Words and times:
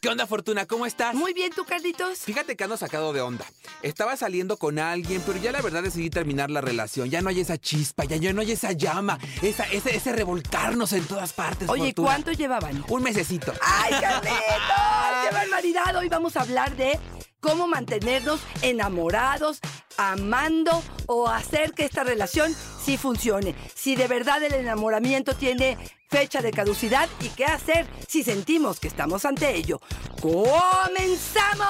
¿Qué 0.00 0.08
onda, 0.08 0.26
Fortuna? 0.26 0.64
¿Cómo 0.64 0.86
estás? 0.86 1.14
Muy 1.14 1.34
bien, 1.34 1.52
¿tú, 1.54 1.66
Carlitos? 1.66 2.20
Fíjate 2.20 2.56
que 2.56 2.64
ando 2.64 2.78
sacado 2.78 3.12
de 3.12 3.20
onda. 3.20 3.44
Estaba 3.82 4.16
saliendo 4.16 4.56
con 4.56 4.78
alguien, 4.78 5.22
pero 5.26 5.38
ya 5.38 5.52
la 5.52 5.60
verdad 5.60 5.82
decidí 5.82 6.08
terminar 6.08 6.50
la 6.50 6.62
relación. 6.62 7.10
Ya 7.10 7.20
no 7.20 7.28
hay 7.28 7.40
esa 7.40 7.58
chispa, 7.58 8.04
ya, 8.04 8.16
ya 8.16 8.32
no 8.32 8.40
hay 8.40 8.52
esa 8.52 8.72
llama, 8.72 9.18
esa, 9.42 9.64
ese, 9.64 9.94
ese 9.94 10.12
revolcarnos 10.12 10.94
en 10.94 11.04
todas 11.04 11.34
partes. 11.34 11.68
Oye, 11.68 11.88
Fortuna. 11.88 12.08
¿cuánto 12.08 12.32
llevaban? 12.32 12.82
Un 12.88 13.02
mesecito. 13.02 13.52
¡Ay, 13.60 13.92
Carlitos! 14.00 14.32
¡Qué 15.28 15.34
barbaridad! 15.34 15.94
Hoy 15.94 16.08
vamos 16.08 16.34
a 16.34 16.40
hablar 16.40 16.74
de 16.76 16.98
cómo 17.40 17.66
mantenernos 17.66 18.40
enamorados, 18.62 19.60
amando 19.96 20.82
o 21.06 21.28
hacer 21.28 21.72
que 21.72 21.84
esta 21.84 22.04
relación 22.04 22.54
sí 22.84 22.96
funcione. 22.96 23.54
Si 23.74 23.96
de 23.96 24.06
verdad 24.06 24.42
el 24.42 24.54
enamoramiento 24.54 25.34
tiene 25.34 25.76
fecha 26.08 26.42
de 26.42 26.52
caducidad 26.52 27.08
y 27.20 27.28
qué 27.28 27.44
hacer 27.44 27.86
si 28.08 28.22
sentimos 28.24 28.80
que 28.80 28.88
estamos 28.88 29.24
ante 29.24 29.54
ello. 29.54 29.80
¡Comenzamos! 30.20 31.60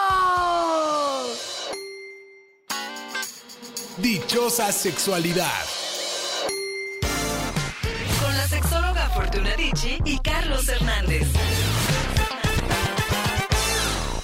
Dichosa 3.99 4.73
sexualidad. 4.73 5.63
Con 8.23 8.37
la 8.37 8.49
sexóloga 8.49 9.11
Fortuna 9.11 9.55
Dicci 9.57 9.99
y 10.05 10.19
Carlos 10.21 10.69
Hernández. 10.69 11.29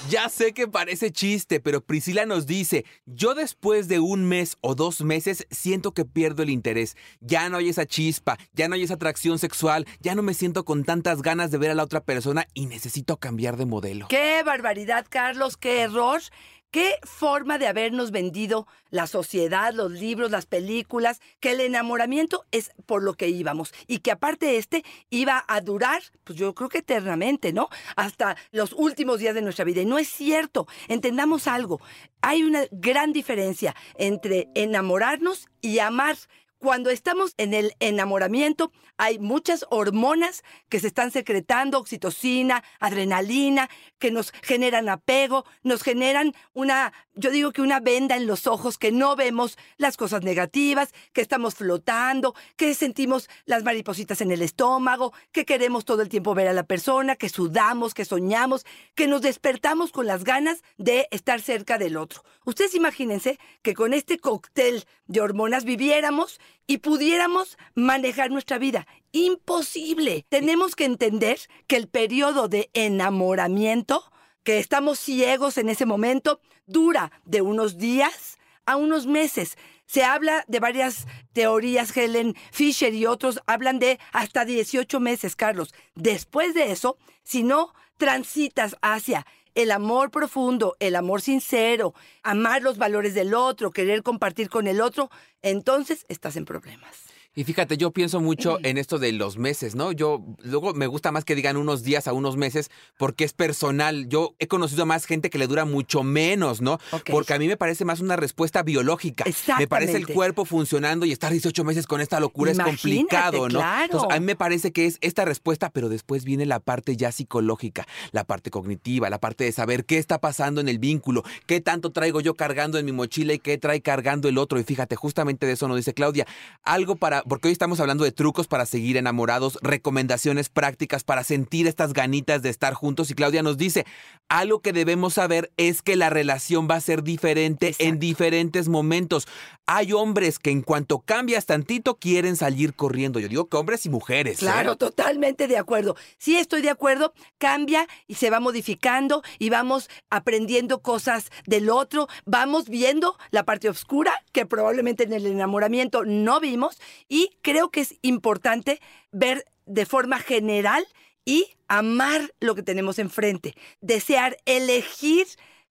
Ya 0.09 0.29
sé 0.29 0.53
que 0.53 0.69
parece 0.69 1.11
chiste, 1.11 1.59
pero 1.59 1.81
Priscila 1.81 2.25
nos 2.25 2.47
dice, 2.47 2.85
yo 3.05 3.35
después 3.35 3.89
de 3.89 3.99
un 3.99 4.23
mes 4.23 4.55
o 4.61 4.73
dos 4.73 5.01
meses 5.01 5.45
siento 5.51 5.93
que 5.93 6.05
pierdo 6.05 6.43
el 6.43 6.49
interés. 6.49 6.95
Ya 7.19 7.49
no 7.49 7.57
hay 7.57 7.67
esa 7.67 7.85
chispa, 7.85 8.37
ya 8.53 8.69
no 8.69 8.75
hay 8.75 8.83
esa 8.83 8.93
atracción 8.93 9.37
sexual, 9.37 9.85
ya 9.99 10.15
no 10.15 10.23
me 10.23 10.33
siento 10.33 10.63
con 10.63 10.85
tantas 10.85 11.21
ganas 11.21 11.51
de 11.51 11.57
ver 11.57 11.71
a 11.71 11.75
la 11.75 11.83
otra 11.83 11.99
persona 11.99 12.47
y 12.53 12.67
necesito 12.67 13.17
cambiar 13.17 13.57
de 13.57 13.65
modelo. 13.65 14.07
¡Qué 14.07 14.43
barbaridad, 14.45 15.05
Carlos! 15.09 15.57
¡Qué 15.57 15.81
error! 15.81 16.21
¿Qué 16.69 16.95
forma 17.03 17.57
de 17.57 17.67
habernos 17.67 18.11
vendido 18.11 18.67
la 18.89 19.07
sociedad, 19.07 19.73
los 19.73 19.91
libros, 19.91 20.31
las 20.31 20.45
películas? 20.45 21.21
Que 21.39 21.51
el 21.51 21.61
enamoramiento 21.61 22.43
es 22.51 22.71
por 22.85 23.03
lo 23.03 23.13
que 23.13 23.29
íbamos 23.29 23.73
y 23.87 23.99
que 23.99 24.11
aparte 24.11 24.57
este 24.57 24.83
iba 25.09 25.45
a 25.47 25.61
durar, 25.61 26.01
pues 26.25 26.37
yo 26.37 26.53
creo 26.53 26.67
que 26.67 26.79
eternamente, 26.79 27.53
¿no? 27.53 27.69
Hasta 27.95 28.35
los 28.51 28.73
últimos 28.73 29.19
días 29.19 29.33
de 29.33 29.41
nuestra 29.41 29.63
vida. 29.63 29.81
Y 29.81 29.85
no 29.85 29.97
es 29.97 30.09
cierto. 30.09 30.67
Entendamos 30.89 31.47
algo. 31.47 31.79
Hay 32.21 32.43
una 32.43 32.65
gran 32.71 33.13
diferencia 33.13 33.73
entre 33.95 34.49
enamorarnos 34.53 35.47
y 35.61 35.79
amar. 35.79 36.17
Cuando 36.59 36.89
estamos 36.89 37.35
en 37.37 37.53
el 37.53 37.75
enamoramiento, 37.79 38.71
hay 38.97 39.19
muchas 39.19 39.67
hormonas 39.69 40.43
que 40.69 40.79
se 40.79 40.87
están 40.87 41.11
secretando, 41.11 41.77
oxitocina, 41.77 42.63
adrenalina, 42.79 43.69
que 43.99 44.09
nos 44.09 44.31
generan 44.41 44.89
apego, 44.89 45.45
nos 45.61 45.83
generan 45.83 46.33
una, 46.55 46.93
yo 47.13 47.29
digo 47.29 47.51
que 47.51 47.61
una 47.61 47.79
venda 47.79 48.17
en 48.17 48.25
los 48.25 48.47
ojos, 48.47 48.79
que 48.79 48.91
no 48.91 49.15
vemos 49.15 49.55
las 49.77 49.97
cosas 49.97 50.23
negativas, 50.23 50.93
que 51.13 51.21
estamos 51.21 51.53
flotando, 51.53 52.33
que 52.55 52.73
sentimos 52.73 53.29
las 53.45 53.63
maripositas 53.63 54.21
en 54.21 54.31
el 54.31 54.41
estómago, 54.41 55.13
que 55.31 55.45
queremos 55.45 55.85
todo 55.85 56.01
el 56.01 56.09
tiempo 56.09 56.33
ver 56.33 56.47
a 56.47 56.53
la 56.53 56.63
persona, 56.63 57.15
que 57.15 57.29
sudamos, 57.29 57.93
que 57.93 58.03
soñamos, 58.03 58.65
que 58.95 59.05
nos 59.05 59.21
despertamos 59.21 59.91
con 59.91 60.07
las 60.07 60.23
ganas 60.23 60.63
de 60.77 61.07
estar 61.11 61.39
cerca 61.39 61.77
del 61.77 61.97
otro. 61.97 62.23
Ustedes 62.45 62.73
imagínense 62.73 63.37
que 63.61 63.75
con 63.75 63.93
este 63.93 64.17
cóctel 64.17 64.85
de 65.05 65.21
hormonas 65.21 65.63
viviéramos 65.63 66.39
y 66.67 66.79
pudiéramos 66.79 67.57
manejar 67.75 68.29
nuestra 68.29 68.57
vida. 68.57 68.87
Imposible. 69.11 70.25
Tenemos 70.29 70.75
que 70.75 70.85
entender 70.85 71.39
que 71.65 71.77
el 71.77 71.87
periodo 71.87 72.47
de 72.49 72.69
enamoramiento, 72.73 74.03
que 74.43 74.59
estamos 74.59 74.99
ciegos 74.99 75.57
en 75.57 75.69
ese 75.69 75.85
momento, 75.85 76.41
dura 76.65 77.11
de 77.25 77.41
unos 77.41 77.77
días 77.77 78.37
a 78.65 78.75
unos 78.75 79.07
meses. 79.07 79.57
Se 79.85 80.03
habla 80.03 80.43
de 80.47 80.59
varias 80.59 81.07
teorías, 81.31 81.95
Helen 81.95 82.35
Fisher 82.51 82.93
y 82.93 83.05
otros 83.05 83.39
hablan 83.47 83.79
de 83.79 83.99
hasta 84.11 84.43
18 84.43 84.99
meses, 84.99 85.35
Carlos. 85.37 85.73
Después 85.95 86.53
de 86.53 86.71
eso, 86.71 86.97
si 87.23 87.43
no 87.43 87.73
transitas 87.97 88.75
hacia 88.81 89.25
el 89.57 89.71
amor 89.71 90.11
profundo, 90.11 90.77
el 90.79 90.95
amor 90.95 91.19
sincero, 91.19 91.95
amar 92.21 92.61
los 92.61 92.77
valores 92.77 93.15
del 93.15 93.33
otro, 93.33 93.71
querer 93.71 94.03
compartir 94.03 94.49
con 94.49 94.67
el 94.67 94.79
otro, 94.79 95.09
entonces 95.41 96.05
estás 96.09 96.35
en 96.35 96.45
problemas. 96.45 97.06
Y 97.37 97.43
fíjate, 97.43 97.77
yo 97.77 97.91
pienso 97.91 98.19
mucho 98.19 98.57
en 98.63 98.79
esto 98.79 98.97
de 98.97 99.11
los 99.11 99.37
meses, 99.37 99.75
¿no? 99.75 99.91
Yo 99.91 100.25
luego 100.41 100.73
me 100.73 100.87
gusta 100.87 101.11
más 101.11 101.23
que 101.23 101.35
digan 101.35 101.55
unos 101.55 101.83
días 101.83 102.07
a 102.07 102.13
unos 102.13 102.35
meses 102.35 102.71
porque 102.97 103.25
es 103.25 103.33
personal. 103.33 104.09
Yo 104.09 104.33
he 104.39 104.47
conocido 104.47 104.81
a 104.81 104.85
más 104.87 105.05
gente 105.05 105.29
que 105.29 105.37
le 105.37 105.45
dura 105.45 105.63
mucho 105.63 106.01
menos, 106.01 106.61
¿no? 106.61 106.79
Porque 107.11 107.35
a 107.35 107.37
mí 107.37 107.47
me 107.47 107.55
parece 107.55 107.85
más 107.85 107.99
una 107.99 108.15
respuesta 108.15 108.63
biológica. 108.63 109.23
Me 109.59 109.67
parece 109.67 109.97
el 109.97 110.07
cuerpo 110.07 110.45
funcionando 110.45 111.05
y 111.05 111.11
estar 111.11 111.31
18 111.31 111.63
meses 111.63 111.85
con 111.85 112.01
esta 112.01 112.19
locura 112.19 112.53
es 112.53 112.57
complicado, 112.57 113.47
¿no? 113.49 113.59
claro. 113.59 113.83
Entonces, 113.83 114.09
a 114.17 114.19
mí 114.19 114.25
me 114.25 114.35
parece 114.35 114.71
que 114.71 114.87
es 114.87 114.97
esta 115.01 115.23
respuesta, 115.23 115.69
pero 115.69 115.89
después 115.89 116.23
viene 116.23 116.47
la 116.47 116.59
parte 116.59 116.97
ya 116.97 117.11
psicológica, 117.11 117.85
la 118.13 118.23
parte 118.23 118.49
cognitiva, 118.49 119.11
la 119.11 119.19
parte 119.19 119.43
de 119.43 119.51
saber 119.51 119.85
qué 119.85 119.99
está 119.99 120.17
pasando 120.17 120.59
en 120.59 120.69
el 120.69 120.79
vínculo, 120.79 121.23
qué 121.45 121.61
tanto 121.61 121.91
traigo 121.91 122.19
yo 122.19 122.33
cargando 122.33 122.79
en 122.79 122.85
mi 122.85 122.93
mochila 122.93 123.33
y 123.33 123.37
qué 123.37 123.59
trae 123.59 123.81
cargando 123.81 124.27
el 124.27 124.39
otro. 124.39 124.59
Y 124.59 124.63
fíjate, 124.63 124.95
justamente 124.95 125.45
de 125.45 125.51
eso 125.51 125.67
nos 125.67 125.77
dice 125.77 125.93
Claudia, 125.93 126.25
algo 126.63 126.95
para, 126.95 127.21
porque 127.27 127.47
hoy 127.47 127.51
estamos 127.51 127.79
hablando 127.79 128.03
de 128.03 128.11
trucos 128.11 128.47
para 128.47 128.65
seguir 128.65 128.97
enamorados, 128.97 129.59
recomendaciones 129.61 130.49
prácticas 130.49 131.03
para 131.03 131.23
sentir 131.23 131.67
estas 131.67 131.93
ganitas 131.93 132.41
de 132.41 132.49
estar 132.49 132.73
juntos. 132.73 133.11
Y 133.11 133.15
Claudia 133.15 133.43
nos 133.43 133.57
dice, 133.57 133.85
algo 134.29 134.61
que 134.61 134.73
debemos 134.73 135.15
saber 135.15 135.51
es 135.57 135.81
que 135.81 135.95
la 135.95 136.09
relación 136.09 136.67
va 136.69 136.75
a 136.75 136.81
ser 136.81 137.03
diferente 137.03 137.75
en 137.79 137.99
diferentes 137.99 138.67
momentos. 138.67 139.27
Hay 139.65 139.91
hombres 139.93 140.39
que 140.39 140.51
en 140.51 140.61
cuanto 140.61 140.99
cambias 140.99 141.45
tantito 141.45 141.95
quieren 141.95 142.37
salir 142.37 142.73
corriendo. 142.73 143.19
Yo 143.19 143.27
digo 143.27 143.47
que 143.49 143.57
hombres 143.57 143.85
y 143.85 143.89
mujeres. 143.89 144.37
¿eh? 144.37 144.39
Claro, 144.39 144.77
totalmente 144.77 145.47
de 145.47 145.57
acuerdo. 145.57 145.95
Sí 146.17 146.37
estoy 146.37 146.61
de 146.61 146.69
acuerdo, 146.69 147.13
cambia 147.37 147.87
y 148.07 148.15
se 148.15 148.29
va 148.29 148.39
modificando 148.39 149.23
y 149.39 149.49
vamos 149.49 149.89
aprendiendo 150.09 150.81
cosas 150.81 151.31
del 151.45 151.69
otro, 151.69 152.07
vamos 152.25 152.69
viendo 152.69 153.17
la 153.31 153.43
parte 153.43 153.69
oscura 153.69 154.13
que 154.31 154.45
probablemente 154.45 155.03
en 155.03 155.13
el 155.13 155.25
enamoramiento 155.25 156.05
no 156.05 156.39
vimos 156.39 156.79
y 157.09 157.16
creo 157.41 157.69
que 157.69 157.81
es 157.81 157.95
importante 158.01 158.79
ver 159.11 159.45
de 159.65 159.85
forma 159.85 160.19
general 160.19 160.85
y 161.25 161.47
amar 161.67 162.33
lo 162.39 162.55
que 162.55 162.63
tenemos 162.63 162.99
enfrente, 162.99 163.53
desear 163.81 164.37
elegir 164.45 165.27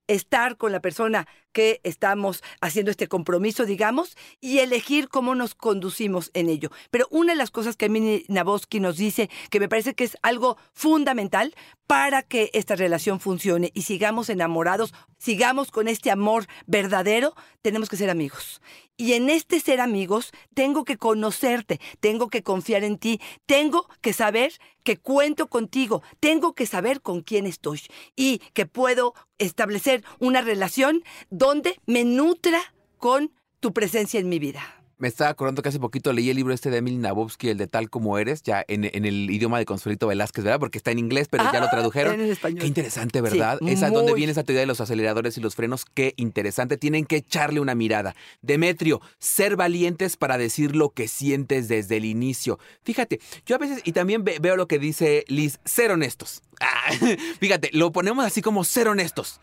estar 0.06 0.56
con 0.56 0.72
la 0.72 0.80
persona 0.80 1.26
que 1.56 1.80
estamos 1.84 2.42
haciendo 2.60 2.90
este 2.90 3.08
compromiso, 3.08 3.64
digamos, 3.64 4.14
y 4.42 4.58
elegir 4.58 5.08
cómo 5.08 5.34
nos 5.34 5.54
conducimos 5.54 6.30
en 6.34 6.50
ello. 6.50 6.70
Pero 6.90 7.06
una 7.10 7.32
de 7.32 7.38
las 7.38 7.50
cosas 7.50 7.76
que 7.76 7.88
Mini 7.88 8.26
Naboski 8.28 8.78
nos 8.78 8.98
dice, 8.98 9.30
que 9.48 9.58
me 9.58 9.66
parece 9.66 9.94
que 9.94 10.04
es 10.04 10.18
algo 10.20 10.58
fundamental 10.74 11.54
para 11.86 12.22
que 12.22 12.50
esta 12.52 12.76
relación 12.76 13.20
funcione 13.20 13.70
y 13.72 13.82
sigamos 13.82 14.28
enamorados, 14.28 14.92
sigamos 15.16 15.70
con 15.70 15.88
este 15.88 16.10
amor 16.10 16.46
verdadero, 16.66 17.34
tenemos 17.62 17.88
que 17.88 17.96
ser 17.96 18.10
amigos. 18.10 18.60
Y 18.98 19.14
en 19.14 19.30
este 19.30 19.58
ser 19.60 19.80
amigos, 19.80 20.32
tengo 20.52 20.84
que 20.84 20.98
conocerte, 20.98 21.80
tengo 22.00 22.28
que 22.28 22.42
confiar 22.42 22.84
en 22.84 22.98
ti, 22.98 23.20
tengo 23.46 23.88
que 24.02 24.12
saber 24.12 24.52
que 24.84 24.96
cuento 24.96 25.48
contigo, 25.48 26.02
tengo 26.20 26.54
que 26.54 26.64
saber 26.64 27.02
con 27.02 27.20
quién 27.20 27.46
estoy 27.46 27.82
y 28.14 28.38
que 28.54 28.66
puedo 28.66 29.14
establecer 29.38 30.04
una 30.18 30.40
relación 30.40 31.02
donde 31.28 31.45
me 31.86 32.04
nutra 32.04 32.58
con 32.98 33.30
tu 33.60 33.72
presencia 33.72 34.18
en 34.20 34.28
mi 34.28 34.38
vida. 34.38 34.60
Me 34.98 35.08
estaba 35.08 35.28
acordando 35.28 35.60
que 35.60 35.68
hace 35.68 35.78
poquito 35.78 36.10
leí 36.14 36.30
el 36.30 36.36
libro 36.36 36.54
este 36.54 36.70
de 36.70 36.78
Emily 36.78 36.96
Nabovsky, 36.96 37.50
el 37.50 37.58
de 37.58 37.66
Tal 37.66 37.90
como 37.90 38.16
eres, 38.16 38.42
ya 38.42 38.64
en, 38.66 38.84
en 38.84 39.04
el 39.04 39.30
idioma 39.30 39.58
de 39.58 39.66
Consuelito 39.66 40.06
Velázquez, 40.06 40.42
¿verdad? 40.42 40.58
Porque 40.58 40.78
está 40.78 40.90
en 40.90 40.98
inglés, 40.98 41.28
pero 41.30 41.44
ya 41.52 41.60
lo 41.60 41.66
Ah, 41.66 41.70
tradujeron. 41.70 42.18
en 42.18 42.30
español. 42.30 42.60
Qué 42.60 42.66
interesante, 42.66 43.20
¿verdad? 43.20 43.58
Sí, 43.60 43.72
Esa 43.72 43.90
donde 43.90 44.12
muy. 44.12 44.18
viene 44.20 44.32
esa 44.32 44.42
teoría 44.42 44.60
de 44.60 44.66
los 44.66 44.80
aceleradores 44.80 45.36
y 45.36 45.42
los 45.42 45.54
frenos, 45.54 45.84
qué 45.84 46.14
interesante. 46.16 46.78
Tienen 46.78 47.04
que 47.04 47.16
echarle 47.16 47.60
una 47.60 47.74
mirada. 47.74 48.16
Demetrio, 48.40 49.02
ser 49.18 49.56
valientes 49.56 50.16
para 50.16 50.38
decir 50.38 50.74
lo 50.74 50.88
que 50.88 51.08
sientes 51.08 51.68
desde 51.68 51.98
el 51.98 52.06
inicio. 52.06 52.58
Fíjate, 52.82 53.20
yo 53.44 53.56
a 53.56 53.58
veces, 53.58 53.82
y 53.84 53.92
también 53.92 54.24
ve- 54.24 54.38
veo 54.40 54.56
lo 54.56 54.66
que 54.66 54.78
dice 54.78 55.24
Liz, 55.28 55.58
ser 55.64 55.90
honestos. 55.92 56.42
Ah, 56.58 56.90
fíjate, 57.38 57.68
lo 57.74 57.92
ponemos 57.92 58.24
así 58.24 58.40
como 58.40 58.64
ser 58.64 58.88
honestos. 58.88 59.40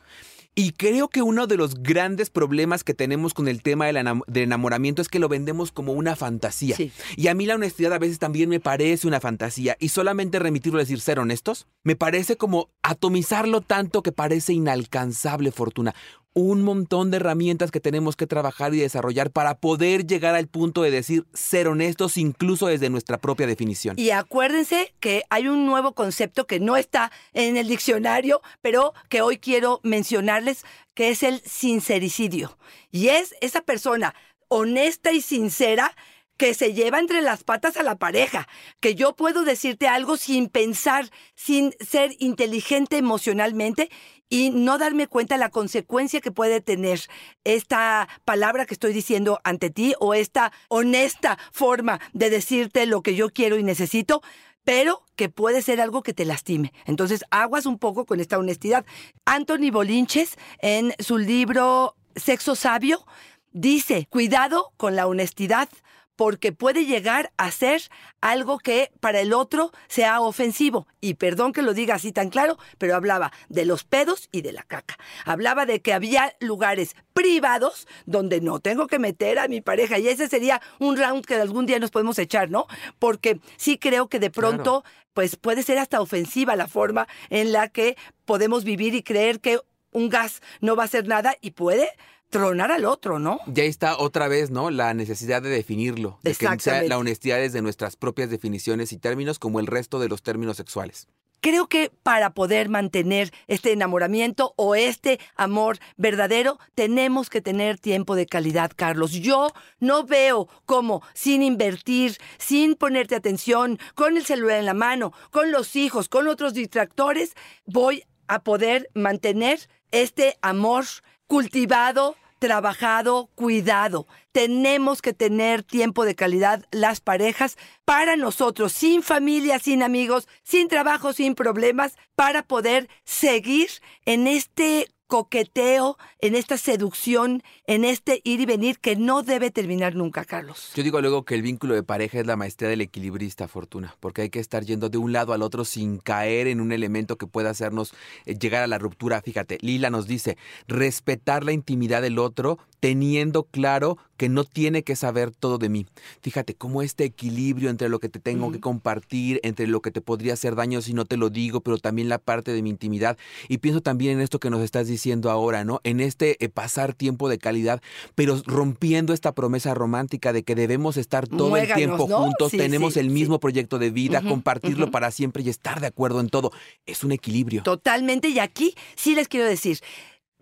Y 0.55 0.73
creo 0.73 1.07
que 1.07 1.23
uno 1.23 1.47
de 1.47 1.57
los 1.57 1.81
grandes 1.81 2.29
problemas 2.29 2.83
que 2.83 2.93
tenemos 2.93 3.33
con 3.33 3.47
el 3.47 3.63
tema 3.63 3.87
del 3.87 3.95
enam- 3.97 4.21
del 4.27 4.43
enamoramiento 4.43 5.01
es 5.01 5.09
que 5.09 5.17
lo 5.17 5.27
vendemos 5.27 5.71
como 5.71 5.93
una 5.93 6.15
fantasía. 6.15 6.75
Sí. 6.75 6.91
Y 7.15 7.27
a 7.27 7.33
mí 7.33 7.45
la 7.47 7.55
honestidad 7.55 7.91
a 7.93 7.97
veces 7.99 8.19
también 8.19 8.49
me 8.49 8.59
parece 8.59 9.07
una 9.07 9.19
fantasía. 9.19 9.75
Y 9.79 9.89
solamente 9.89 10.37
remitirlo 10.37 10.77
a 10.77 10.83
decir 10.83 10.99
ser 11.01 11.17
honestos, 11.17 11.65
me 11.83 11.95
parece 11.95 12.37
como 12.37 12.69
atomizarlo 12.83 13.61
tanto 13.61 14.03
que 14.03 14.11
parece 14.11 14.53
inalcanzable, 14.53 15.51
Fortuna. 15.51 15.95
Un 16.33 16.63
montón 16.63 17.11
de 17.11 17.17
herramientas 17.17 17.71
que 17.71 17.79
tenemos 17.79 18.15
que 18.15 18.27
trabajar 18.27 18.73
y 18.73 18.79
desarrollar 18.79 19.31
para 19.31 19.55
poder 19.55 20.07
llegar 20.07 20.35
al 20.35 20.47
punto 20.47 20.81
de 20.81 20.91
decir 20.91 21.25
ser 21.33 21.67
honestos 21.67 22.17
incluso 22.17 22.67
desde 22.67 22.89
nuestra 22.89 23.19
propia 23.19 23.47
definición. 23.47 23.99
Y 23.99 24.09
acuérdense 24.09 24.93
que 24.99 25.23
hay 25.29 25.47
un 25.47 25.65
nuevo 25.65 25.93
concepto 25.93 26.47
que 26.47 26.59
no 26.59 26.75
está 26.75 27.11
en 27.33 27.57
el 27.57 27.67
diccionario, 27.67 28.41
pero 28.61 28.93
que 29.09 29.21
hoy 29.21 29.37
quiero 29.37 29.79
mencionarles, 29.83 30.65
que 30.93 31.09
es 31.09 31.23
el 31.23 31.41
sincericidio. 31.41 32.57
Y 32.91 33.09
es 33.09 33.35
esa 33.41 33.61
persona 33.61 34.15
honesta 34.47 35.11
y 35.11 35.21
sincera 35.21 35.95
que 36.37 36.53
se 36.53 36.73
lleva 36.73 36.99
entre 36.99 37.21
las 37.21 37.43
patas 37.43 37.77
a 37.77 37.83
la 37.83 37.95
pareja, 37.95 38.47
que 38.79 38.95
yo 38.95 39.15
puedo 39.15 39.43
decirte 39.43 39.87
algo 39.87 40.17
sin 40.17 40.49
pensar, 40.49 41.09
sin 41.35 41.73
ser 41.79 42.15
inteligente 42.19 42.97
emocionalmente 42.97 43.89
y 44.29 44.49
no 44.49 44.77
darme 44.77 45.07
cuenta 45.07 45.35
de 45.35 45.39
la 45.39 45.49
consecuencia 45.49 46.21
que 46.21 46.31
puede 46.31 46.59
tener 46.59 47.01
esta 47.43 48.07
palabra 48.25 48.65
que 48.65 48.73
estoy 48.73 48.93
diciendo 48.93 49.39
ante 49.43 49.69
ti 49.69 49.93
o 49.99 50.13
esta 50.13 50.51
honesta 50.69 51.37
forma 51.51 51.99
de 52.13 52.29
decirte 52.29 52.85
lo 52.85 53.01
que 53.01 53.15
yo 53.15 53.29
quiero 53.29 53.57
y 53.57 53.63
necesito 53.63 54.21
pero 54.63 55.03
que 55.15 55.29
puede 55.29 55.61
ser 55.61 55.81
algo 55.81 56.03
que 56.03 56.13
te 56.13 56.25
lastime. 56.25 56.73
Entonces, 56.85 57.25
aguas 57.31 57.65
un 57.65 57.77
poco 57.77 58.05
con 58.05 58.19
esta 58.19 58.37
honestidad. 58.37 58.85
Anthony 59.25 59.71
Bolinches, 59.71 60.37
en 60.59 60.93
su 60.99 61.17
libro 61.17 61.95
Sexo 62.15 62.55
Sabio, 62.55 63.05
dice, 63.51 64.07
cuidado 64.09 64.71
con 64.77 64.95
la 64.95 65.07
honestidad, 65.07 65.69
porque 66.15 66.51
puede 66.51 66.85
llegar 66.85 67.31
a 67.37 67.51
ser 67.51 67.81
algo 68.21 68.59
que 68.59 68.91
para 68.99 69.19
el 69.19 69.33
otro 69.33 69.71
sea 69.87 70.21
ofensivo. 70.21 70.87
Y 71.01 71.15
perdón 71.15 71.53
que 71.53 71.61
lo 71.61 71.73
diga 71.73 71.95
así 71.95 72.11
tan 72.11 72.29
claro, 72.29 72.57
pero 72.77 72.95
hablaba 72.95 73.31
de 73.49 73.65
los 73.65 73.83
pedos 73.83 74.29
y 74.31 74.41
de 74.41 74.53
la 74.53 74.63
caca. 74.63 74.97
Hablaba 75.25 75.65
de 75.65 75.81
que 75.81 75.93
había 75.93 76.35
lugares 76.39 76.95
privados 77.13 77.87
donde 78.05 78.41
no 78.41 78.59
tengo 78.59 78.87
que 78.87 78.99
meter 78.99 79.39
a 79.39 79.47
mi 79.47 79.61
pareja. 79.61 79.99
Y 79.99 80.07
ese 80.07 80.27
sería 80.27 80.61
un 80.79 80.97
round 80.97 81.25
que 81.25 81.35
algún 81.35 81.65
día 81.65 81.79
nos 81.79 81.91
podemos 81.91 82.17
echar, 82.19 82.49
¿no? 82.49 82.67
Porque 82.99 83.39
sí 83.57 83.77
creo 83.77 84.07
que 84.07 84.19
de 84.19 84.29
pronto, 84.29 84.83
pues 85.13 85.35
puede 85.35 85.63
ser 85.63 85.77
hasta 85.79 86.01
ofensiva 86.01 86.55
la 86.55 86.67
forma 86.67 87.07
en 87.29 87.51
la 87.51 87.69
que 87.69 87.97
podemos 88.25 88.63
vivir 88.63 88.95
y 88.95 89.03
creer 89.03 89.39
que 89.39 89.59
un 89.91 90.09
gas 90.09 90.41
no 90.59 90.75
va 90.75 90.83
a 90.83 90.85
hacer 90.85 91.07
nada 91.07 91.35
y 91.41 91.51
puede 91.51 91.89
tronar 92.33 92.71
al 92.71 92.85
otro, 92.85 93.19
¿no? 93.19 93.39
Ya 93.45 93.63
está 93.63 93.97
otra 93.97 94.27
vez, 94.27 94.49
¿no? 94.49 94.71
La 94.71 94.93
necesidad 94.93 95.41
de 95.41 95.49
definirlo, 95.49 96.19
de 96.23 96.33
que 96.33 96.59
sea 96.59 96.83
la 96.83 96.97
honestidad 96.97 97.37
desde 97.37 97.61
nuestras 97.61 97.95
propias 97.95 98.29
definiciones 98.29 98.91
y 98.91 98.97
términos 98.97 99.37
como 99.37 99.59
el 99.59 99.67
resto 99.67 99.99
de 99.99 100.09
los 100.09 100.23
términos 100.23 100.57
sexuales. 100.57 101.07
Creo 101.41 101.67
que 101.67 101.91
para 102.03 102.33
poder 102.33 102.69
mantener 102.69 103.31
este 103.47 103.73
enamoramiento 103.73 104.53
o 104.55 104.75
este 104.75 105.19
amor 105.35 105.77
verdadero, 105.97 106.57
tenemos 106.73 107.29
que 107.29 107.41
tener 107.41 107.77
tiempo 107.77 108.15
de 108.15 108.25
calidad, 108.25 108.71
Carlos. 108.75 109.11
Yo 109.11 109.51
no 109.79 110.05
veo 110.05 110.47
cómo 110.65 111.03
sin 111.13 111.43
invertir, 111.43 112.17
sin 112.37 112.75
ponerte 112.75 113.15
atención, 113.15 113.77
con 113.93 114.17
el 114.17 114.25
celular 114.25 114.59
en 114.59 114.65
la 114.65 114.73
mano, 114.73 115.11
con 115.31 115.51
los 115.51 115.75
hijos, 115.75 116.09
con 116.09 116.27
otros 116.29 116.53
distractores, 116.53 117.33
voy 117.65 118.05
a 118.27 118.39
poder 118.41 118.89
mantener 118.93 119.59
este 119.91 120.37
amor 120.41 120.85
cultivado, 121.27 122.15
trabajado, 122.43 123.29
cuidado. 123.35 124.05
Tenemos 124.33 125.01
que 125.01 125.13
tener 125.13 125.63
tiempo 125.63 126.03
de 126.03 126.13
calidad 126.13 126.65
las 126.71 126.99
parejas 126.99 127.57
para 127.85 128.17
nosotros, 128.17 128.73
sin 128.73 129.01
familia, 129.01 129.59
sin 129.59 129.81
amigos, 129.81 130.27
sin 130.43 130.67
trabajo, 130.67 131.13
sin 131.13 131.35
problemas, 131.35 131.95
para 132.15 132.43
poder 132.43 132.89
seguir 133.05 133.69
en 134.03 134.27
este 134.27 134.89
coqueteo, 135.13 135.99
en 136.21 136.33
esta 136.33 136.57
seducción, 136.57 137.43
en 137.67 137.85
este 137.85 138.21
ir 138.23 138.39
y 138.39 138.47
venir 138.47 138.79
que 138.79 138.95
no 138.95 139.21
debe 139.21 139.51
terminar 139.51 139.93
nunca, 139.93 140.25
Carlos. 140.25 140.71
Yo 140.73 140.81
digo 140.81 140.99
luego 141.01 141.23
que 141.23 141.35
el 141.35 141.43
vínculo 141.43 141.75
de 141.75 141.83
pareja 141.83 142.19
es 142.19 142.25
la 142.25 142.35
maestría 142.35 142.67
del 142.71 142.81
equilibrista, 142.81 143.47
Fortuna, 143.47 143.95
porque 143.99 144.23
hay 144.23 144.31
que 144.31 144.39
estar 144.39 144.65
yendo 144.65 144.89
de 144.89 144.97
un 144.97 145.13
lado 145.13 145.33
al 145.33 145.43
otro 145.43 145.65
sin 145.65 145.99
caer 145.99 146.47
en 146.47 146.59
un 146.59 146.71
elemento 146.71 147.15
que 147.15 147.27
pueda 147.27 147.51
hacernos 147.51 147.93
eh, 148.25 148.33
llegar 148.39 148.63
a 148.63 148.67
la 148.67 148.79
ruptura. 148.79 149.21
Fíjate, 149.21 149.59
Lila 149.61 149.91
nos 149.91 150.07
dice, 150.07 150.35
respetar 150.67 151.43
la 151.43 151.51
intimidad 151.51 152.01
del 152.01 152.17
otro 152.17 152.57
teniendo 152.83 153.43
claro 153.43 153.97
que 154.17 154.27
no 154.27 154.43
tiene 154.43 154.83
que 154.83 154.97
saber 154.97 155.31
todo 155.31 155.57
de 155.57 155.69
mí. 155.69 155.85
Fíjate 156.21 156.53
cómo 156.53 156.81
este 156.81 157.05
equilibrio 157.05 157.69
entre 157.69 157.87
lo 157.87 157.99
que 157.99 158.09
te 158.09 158.19
tengo 158.19 158.51
que 158.51 158.59
compartir, 158.59 159.39
entre 159.43 159.67
lo 159.67 159.81
que 159.81 159.89
te 159.89 160.01
podría 160.01 160.33
hacer 160.33 160.55
daño 160.55 160.81
si 160.81 160.93
no 160.93 161.05
te 161.05 161.15
lo 161.15 161.29
digo, 161.29 161.61
pero 161.61 161.77
también 161.77 162.09
la 162.09 162.17
parte 162.17 162.51
de 162.51 162.61
mi 162.61 162.69
intimidad. 162.69 163.17
Y 163.47 163.59
pienso 163.59 163.79
también 163.79 164.17
en 164.17 164.19
esto 164.19 164.37
que 164.41 164.49
nos 164.49 164.61
estás 164.61 164.87
diciendo 164.87 165.31
ahora, 165.31 165.63
¿no? 165.63 165.79
En 165.85 166.01
este 166.01 166.43
eh, 166.43 166.49
pasar 166.49 166.93
tiempo 166.93 167.29
de 167.29 167.37
calidad, 167.37 167.81
pero 168.15 168.37
rompiendo 168.45 169.13
esta 169.13 169.31
promesa 169.31 169.73
romántica 169.73 170.33
de 170.33 170.43
que 170.43 170.53
debemos 170.53 170.97
estar 170.97 171.25
todo 171.25 171.55
el 171.55 171.73
tiempo 171.73 172.05
juntos, 172.05 172.51
tenemos 172.51 172.97
el 172.97 173.09
mismo 173.09 173.39
proyecto 173.39 173.79
de 173.79 173.91
vida, 173.91 174.21
compartirlo 174.21 174.91
para 174.91 175.09
siempre 175.11 175.41
y 175.41 175.47
estar 175.47 175.79
de 175.79 175.87
acuerdo 175.87 176.19
en 176.19 176.27
todo. 176.27 176.51
Es 176.85 177.05
un 177.05 177.13
equilibrio. 177.13 177.63
Totalmente. 177.63 178.27
Y 178.27 178.39
aquí 178.39 178.75
sí 178.97 179.15
les 179.15 179.29
quiero 179.29 179.45
decir, 179.45 179.79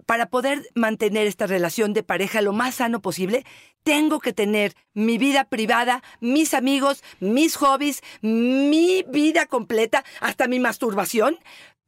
para 0.05 0.27
poder 0.27 0.67
mantener 0.75 1.27
esta 1.27 1.47
relación 1.47 1.93
de 1.93 2.03
pareja 2.03 2.41
lo 2.41 2.53
más 2.53 2.75
sano 2.75 3.01
posible, 3.01 3.45
tengo 3.83 4.19
que 4.19 4.33
tener 4.33 4.73
mi 4.93 5.17
vida 5.17 5.45
privada, 5.45 6.03
mis 6.19 6.53
amigos, 6.53 7.03
mis 7.19 7.55
hobbies, 7.55 8.01
mi 8.21 9.03
vida 9.07 9.45
completa, 9.45 10.03
hasta 10.19 10.47
mi 10.47 10.59
masturbación, 10.59 11.39